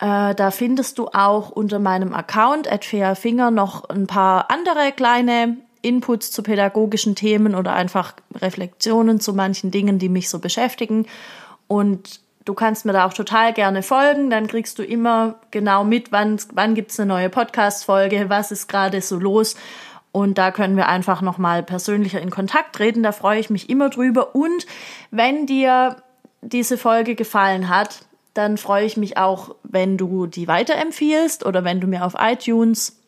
Äh, 0.00 0.34
da 0.34 0.50
findest 0.50 0.98
du 0.98 1.08
auch 1.08 1.50
unter 1.50 1.78
meinem 1.78 2.12
Account 2.12 2.70
at 2.70 2.84
Finger 2.84 3.50
noch 3.50 3.88
ein 3.88 4.06
paar 4.06 4.50
andere 4.50 4.90
kleine 4.92 5.58
Inputs 5.82 6.30
zu 6.30 6.42
pädagogischen 6.42 7.14
Themen 7.14 7.54
oder 7.54 7.74
einfach 7.74 8.14
Reflexionen 8.34 9.20
zu 9.20 9.34
manchen 9.34 9.70
Dingen, 9.70 9.98
die 9.98 10.08
mich 10.08 10.30
so 10.30 10.38
beschäftigen. 10.38 11.06
Und 11.68 12.20
du 12.44 12.54
kannst 12.54 12.86
mir 12.86 12.92
da 12.92 13.06
auch 13.06 13.12
total 13.12 13.52
gerne 13.52 13.82
folgen. 13.82 14.30
Dann 14.30 14.46
kriegst 14.46 14.78
du 14.78 14.82
immer 14.82 15.36
genau 15.50 15.84
mit, 15.84 16.10
wann, 16.10 16.40
wann 16.52 16.74
gibt's 16.74 16.98
eine 16.98 17.08
neue 17.08 17.28
Podcast-Folge, 17.28 18.30
was 18.30 18.50
ist 18.50 18.68
gerade 18.68 19.00
so 19.00 19.18
los. 19.18 19.56
Und 20.14 20.38
da 20.38 20.52
können 20.52 20.76
wir 20.76 20.86
einfach 20.86 21.22
nochmal 21.22 21.64
persönlicher 21.64 22.20
in 22.20 22.30
Kontakt 22.30 22.76
treten. 22.76 23.02
Da 23.02 23.10
freue 23.10 23.40
ich 23.40 23.50
mich 23.50 23.68
immer 23.68 23.90
drüber. 23.90 24.36
Und 24.36 24.64
wenn 25.10 25.44
dir 25.44 25.96
diese 26.40 26.78
Folge 26.78 27.16
gefallen 27.16 27.68
hat, 27.68 28.06
dann 28.32 28.56
freue 28.56 28.84
ich 28.84 28.96
mich 28.96 29.18
auch, 29.18 29.56
wenn 29.64 29.98
du 29.98 30.26
die 30.26 30.46
weiterempfiehlst 30.46 31.44
oder 31.44 31.64
wenn 31.64 31.80
du 31.80 31.88
mir 31.88 32.04
auf 32.04 32.14
iTunes 32.16 33.00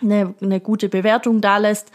eine, 0.00 0.34
eine 0.40 0.60
gute 0.60 0.88
Bewertung 0.88 1.40
dalässt 1.40 1.90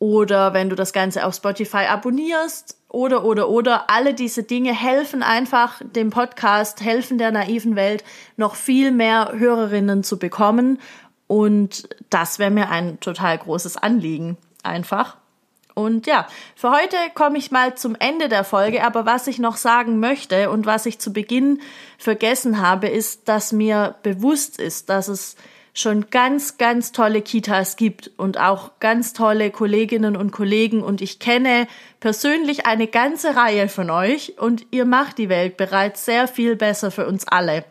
oder 0.00 0.52
wenn 0.52 0.68
du 0.68 0.74
das 0.74 0.92
Ganze 0.92 1.24
auf 1.24 1.36
Spotify 1.36 1.86
abonnierst 1.88 2.76
oder, 2.88 3.24
oder, 3.24 3.48
oder. 3.48 3.88
Alle 3.88 4.14
diese 4.14 4.42
Dinge 4.42 4.72
helfen 4.72 5.22
einfach 5.22 5.80
dem 5.94 6.10
Podcast, 6.10 6.80
helfen 6.80 7.18
der 7.18 7.30
naiven 7.30 7.76
Welt, 7.76 8.02
noch 8.36 8.56
viel 8.56 8.90
mehr 8.90 9.30
Hörerinnen 9.32 10.02
zu 10.02 10.18
bekommen 10.18 10.80
und 11.26 11.88
das 12.10 12.38
wäre 12.38 12.50
mir 12.50 12.70
ein 12.70 13.00
total 13.00 13.38
großes 13.38 13.76
Anliegen, 13.76 14.36
einfach. 14.62 15.16
Und 15.74 16.06
ja, 16.06 16.26
für 16.54 16.70
heute 16.70 16.96
komme 17.14 17.36
ich 17.36 17.50
mal 17.50 17.74
zum 17.74 17.96
Ende 17.96 18.30
der 18.30 18.44
Folge, 18.44 18.82
aber 18.82 19.04
was 19.04 19.26
ich 19.26 19.38
noch 19.38 19.58
sagen 19.58 20.00
möchte 20.00 20.50
und 20.50 20.64
was 20.64 20.86
ich 20.86 20.98
zu 20.98 21.12
Beginn 21.12 21.60
vergessen 21.98 22.62
habe, 22.62 22.88
ist, 22.88 23.28
dass 23.28 23.52
mir 23.52 23.96
bewusst 24.02 24.58
ist, 24.58 24.88
dass 24.88 25.08
es 25.08 25.36
schon 25.74 26.08
ganz, 26.08 26.56
ganz 26.56 26.92
tolle 26.92 27.20
Kitas 27.20 27.76
gibt 27.76 28.10
und 28.16 28.40
auch 28.40 28.70
ganz 28.80 29.12
tolle 29.12 29.50
Kolleginnen 29.50 30.16
und 30.16 30.32
Kollegen 30.32 30.82
und 30.82 31.02
ich 31.02 31.18
kenne 31.18 31.68
persönlich 32.00 32.64
eine 32.64 32.86
ganze 32.86 33.36
Reihe 33.36 33.68
von 33.68 33.90
euch 33.90 34.38
und 34.38 34.64
ihr 34.70 34.86
macht 34.86 35.18
die 35.18 35.28
Welt 35.28 35.58
bereits 35.58 36.06
sehr 36.06 36.26
viel 36.26 36.56
besser 36.56 36.90
für 36.90 37.06
uns 37.06 37.28
alle. 37.28 37.66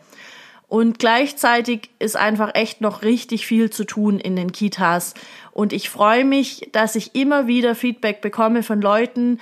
Und 0.68 0.98
gleichzeitig 0.98 1.90
ist 1.98 2.16
einfach 2.16 2.54
echt 2.54 2.80
noch 2.80 3.02
richtig 3.02 3.46
viel 3.46 3.70
zu 3.70 3.84
tun 3.84 4.18
in 4.18 4.34
den 4.34 4.50
Kitas. 4.50 5.14
Und 5.52 5.72
ich 5.72 5.88
freue 5.90 6.24
mich, 6.24 6.68
dass 6.72 6.96
ich 6.96 7.14
immer 7.14 7.46
wieder 7.46 7.74
Feedback 7.74 8.20
bekomme 8.20 8.62
von 8.62 8.80
Leuten, 8.80 9.38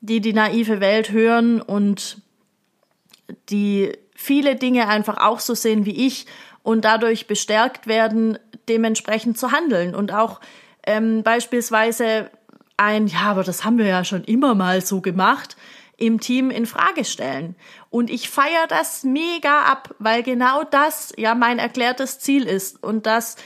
die 0.00 0.20
die 0.20 0.32
naive 0.32 0.80
Welt 0.80 1.10
hören 1.10 1.60
und 1.60 2.18
die 3.50 3.92
viele 4.14 4.56
Dinge 4.56 4.88
einfach 4.88 5.18
auch 5.18 5.40
so 5.40 5.54
sehen 5.54 5.84
wie 5.84 6.06
ich 6.06 6.26
und 6.62 6.84
dadurch 6.84 7.26
bestärkt 7.26 7.86
werden, 7.86 8.38
dementsprechend 8.68 9.38
zu 9.38 9.52
handeln 9.52 9.94
und 9.94 10.12
auch 10.12 10.40
ähm, 10.86 11.22
beispielsweise 11.22 12.30
ein, 12.76 13.08
ja, 13.08 13.22
aber 13.22 13.42
das 13.42 13.64
haben 13.64 13.78
wir 13.78 13.86
ja 13.86 14.04
schon 14.04 14.24
immer 14.24 14.54
mal 14.54 14.84
so 14.84 15.00
gemacht, 15.00 15.56
im 15.98 16.20
Team 16.20 16.50
in 16.50 16.64
Frage 16.64 17.04
stellen. 17.04 17.56
Und 17.90 18.08
ich 18.08 18.30
feiere 18.30 18.66
das 18.68 19.04
mega 19.04 19.64
ab, 19.64 19.94
weil 19.98 20.22
genau 20.22 20.64
das 20.64 21.12
ja 21.18 21.34
mein 21.34 21.58
erklärtes 21.58 22.20
Ziel 22.20 22.46
ist. 22.46 22.82
Und 22.82 23.04
das 23.04 23.36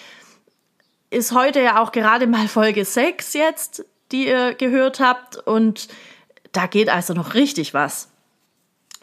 ist 1.10 1.32
heute 1.32 1.60
ja 1.60 1.82
auch 1.82 1.92
gerade 1.92 2.26
mal 2.26 2.46
Folge 2.48 2.84
6 2.84 3.34
jetzt, 3.34 3.84
die 4.12 4.26
ihr 4.26 4.54
gehört 4.54 5.00
habt. 5.00 5.36
Und 5.38 5.88
da 6.52 6.66
geht 6.66 6.90
also 6.90 7.14
noch 7.14 7.34
richtig 7.34 7.74
was. 7.74 8.10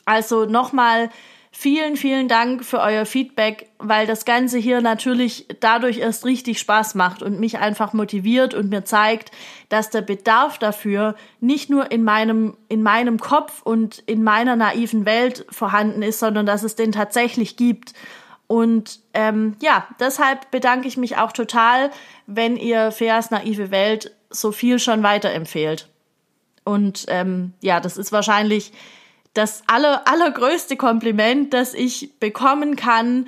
Also 0.05 0.45
nochmal 0.45 1.09
Vielen, 1.51 1.97
vielen 1.97 2.27
Dank 2.27 2.63
für 2.63 2.79
euer 2.79 3.05
Feedback, 3.05 3.69
weil 3.79 4.05
das 4.05 4.23
Ganze 4.23 4.59
hier 4.59 4.81
natürlich 4.81 5.47
dadurch 5.59 5.97
erst 5.97 6.23
richtig 6.23 6.59
Spaß 6.59 6.93
macht 6.93 7.23
und 7.23 7.39
mich 7.39 7.57
einfach 7.57 7.91
motiviert 7.91 8.53
und 8.53 8.69
mir 8.69 8.85
zeigt, 8.85 9.31
dass 9.67 9.89
der 9.89 10.01
Bedarf 10.01 10.59
dafür 10.59 11.15
nicht 11.39 11.71
nur 11.71 11.91
in 11.91 12.03
meinem, 12.03 12.55
in 12.69 12.83
meinem 12.83 13.19
Kopf 13.19 13.63
und 13.63 13.99
in 14.05 14.23
meiner 14.23 14.55
naiven 14.55 15.05
Welt 15.05 15.45
vorhanden 15.49 16.03
ist, 16.03 16.19
sondern 16.19 16.45
dass 16.45 16.61
es 16.61 16.75
den 16.75 16.91
tatsächlich 16.91 17.57
gibt. 17.57 17.93
Und 18.45 18.99
ähm, 19.15 19.55
ja, 19.59 19.87
deshalb 19.99 20.51
bedanke 20.51 20.87
ich 20.87 20.97
mich 20.97 21.17
auch 21.17 21.31
total, 21.31 21.89
wenn 22.27 22.57
ihr 22.57 22.91
Feas 22.91 23.31
naive 23.31 23.71
Welt 23.71 24.15
so 24.29 24.51
viel 24.51 24.77
schon 24.77 25.01
weiterempfehlt. 25.01 25.89
Und 26.63 27.05
ähm, 27.07 27.53
ja, 27.61 27.79
das 27.79 27.97
ist 27.97 28.11
wahrscheinlich 28.11 28.71
das 29.39 29.63
aller, 29.67 30.05
allergrößte 30.05 30.75
Kompliment, 30.75 31.53
das 31.53 31.73
ich 31.73 32.19
bekommen 32.19 32.75
kann, 32.75 33.27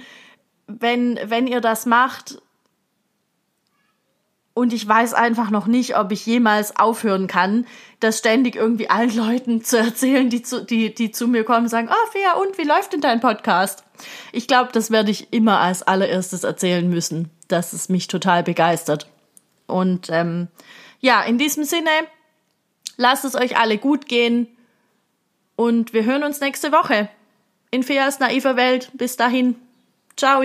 wenn, 0.67 1.17
wenn 1.23 1.47
ihr 1.47 1.61
das 1.61 1.85
macht. 1.85 2.41
Und 4.53 4.73
ich 4.73 4.85
weiß 4.85 5.13
einfach 5.13 5.49
noch 5.49 5.67
nicht, 5.67 5.97
ob 5.97 6.11
ich 6.11 6.25
jemals 6.25 6.75
aufhören 6.75 7.27
kann, 7.27 7.65
das 8.01 8.17
ständig 8.17 8.57
irgendwie 8.57 8.89
allen 8.89 9.15
Leuten 9.15 9.63
zu 9.63 9.77
erzählen, 9.77 10.29
die 10.29 10.41
zu, 10.41 10.65
die, 10.65 10.93
die 10.93 11.11
zu 11.11 11.29
mir 11.29 11.45
kommen 11.45 11.63
und 11.63 11.69
sagen, 11.69 11.89
oh, 11.89 12.11
Fea, 12.11 12.33
und 12.33 12.57
wie 12.57 12.67
läuft 12.67 12.91
denn 12.91 12.99
dein 12.99 13.21
Podcast? 13.21 13.85
Ich 14.33 14.47
glaube, 14.47 14.71
das 14.73 14.91
werde 14.91 15.11
ich 15.11 15.31
immer 15.31 15.59
als 15.61 15.81
allererstes 15.81 16.43
erzählen 16.43 16.89
müssen, 16.89 17.29
dass 17.47 17.71
es 17.71 17.87
mich 17.87 18.07
total 18.07 18.43
begeistert. 18.43 19.07
Und 19.65 20.09
ähm, 20.09 20.49
ja, 20.99 21.21
in 21.23 21.37
diesem 21.37 21.63
Sinne, 21.63 21.89
lasst 22.97 23.23
es 23.23 23.35
euch 23.35 23.57
alle 23.57 23.77
gut 23.77 24.07
gehen. 24.07 24.49
Und 25.61 25.93
wir 25.93 26.05
hören 26.05 26.23
uns 26.23 26.41
nächste 26.41 26.71
Woche 26.71 27.07
in 27.69 27.83
Feas 27.83 28.19
naiver 28.19 28.55
Welt. 28.55 28.89
Bis 28.95 29.15
dahin. 29.15 29.57
Ciao. 30.17 30.41